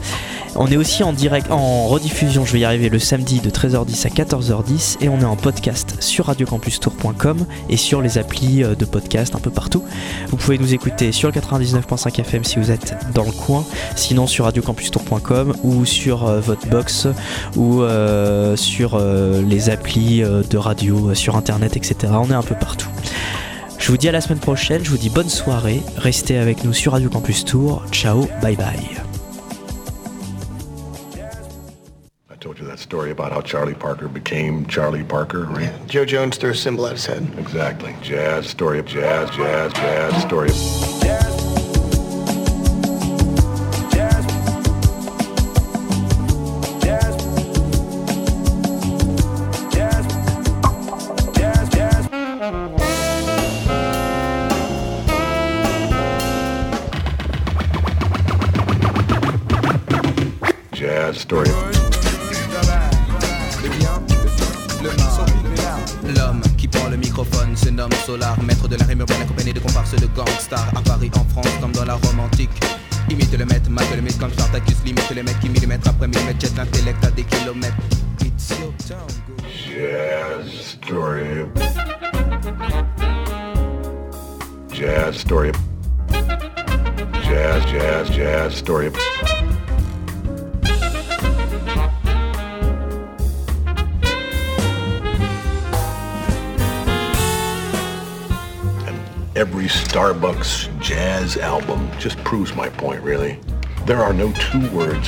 On 0.60 0.66
est 0.66 0.76
aussi 0.76 1.04
en 1.04 1.12
direct, 1.12 1.50
en 1.50 1.86
rediffusion, 1.86 2.44
je 2.44 2.52
vais 2.52 2.60
y 2.60 2.64
arriver 2.64 2.88
le 2.88 2.98
samedi 2.98 3.40
de 3.40 3.50
13h10 3.50 4.06
à 4.06 4.10
14h10 4.10 4.96
et 5.00 5.08
on 5.08 5.20
est 5.20 5.24
en 5.24 5.36
podcast 5.36 5.96
sur 6.00 6.30
radiocampustour.com 6.48 7.46
et 7.68 7.76
sur 7.76 8.00
les 8.00 8.18
applis 8.18 8.64
euh, 8.64 8.74
de 8.74 8.84
podcast 8.84 9.34
un 9.34 9.40
peu 9.40 9.50
partout. 9.50 9.84
Vous 10.28 10.36
pouvez 10.36 10.58
nous 10.58 10.74
écouter 10.74 11.12
sur 11.12 11.30
le 11.30 11.38
99.5 11.38 12.20
FM 12.20 12.44
si 12.44 12.58
vous 12.58 12.70
êtes 12.70 12.96
dans 13.14 13.24
le 13.24 13.32
coin, 13.32 13.64
sinon 13.96 14.26
sur 14.26 14.44
radiocampustour.com 14.46 15.54
ou 15.62 15.84
sur 15.84 16.26
euh, 16.26 16.40
votre 16.40 16.66
box 16.68 17.06
ou 17.56 17.82
euh, 17.82 18.56
sur 18.56 18.98
les 18.98 19.70
applis 19.70 20.20
de 20.20 20.56
radio, 20.56 21.14
sur 21.14 21.36
internet, 21.36 21.76
etc. 21.76 22.12
On 22.12 22.30
est 22.30 22.34
un 22.34 22.42
peu 22.42 22.54
partout. 22.54 22.88
Je 23.78 23.88
vous 23.88 23.96
dis 23.96 24.08
à 24.08 24.12
la 24.12 24.20
semaine 24.20 24.38
prochaine, 24.38 24.84
je 24.84 24.90
vous 24.90 24.98
dis 24.98 25.10
bonne 25.10 25.28
soirée, 25.28 25.82
restez 25.96 26.36
avec 26.36 26.64
nous 26.64 26.72
sur 26.72 26.92
Radio 26.92 27.08
Campus 27.08 27.44
Tour, 27.44 27.82
ciao, 27.92 28.28
bye 28.42 28.56
bye. 28.56 29.07
Story 32.88 33.10
about 33.10 33.30
how 33.30 33.42
Charlie 33.42 33.74
Parker 33.74 34.08
became 34.08 34.64
Charlie 34.64 35.04
Parker, 35.04 35.44
right? 35.44 35.70
Joe 35.86 36.06
Jones 36.06 36.38
threw 36.38 36.52
a 36.52 36.54
symbol 36.54 36.86
at 36.86 36.92
his 36.92 37.04
head. 37.04 37.30
Exactly. 37.36 37.94
Jazz, 38.00 38.46
story 38.46 38.78
of 38.78 38.86
jazz, 38.86 39.28
jazz, 39.36 39.74
jazz, 39.74 40.22
story 40.22 40.48
of... 40.48 41.17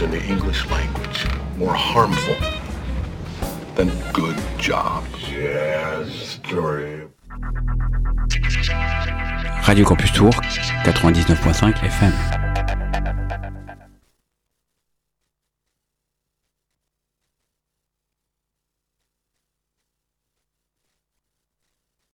words 0.01 0.03
in 0.03 0.11
the 0.11 0.27
English 0.27 0.67
language 0.71 1.27
more 1.57 1.75
harmful 1.75 2.37
than 3.75 3.91
good 4.13 4.37
job. 4.59 5.05
Jazz 5.19 6.13
story. 6.13 7.09
Radio 9.69 9.85
Campus 9.85 10.11
Tour, 10.11 10.33
99.5 10.85 11.75
FM. 11.75 12.40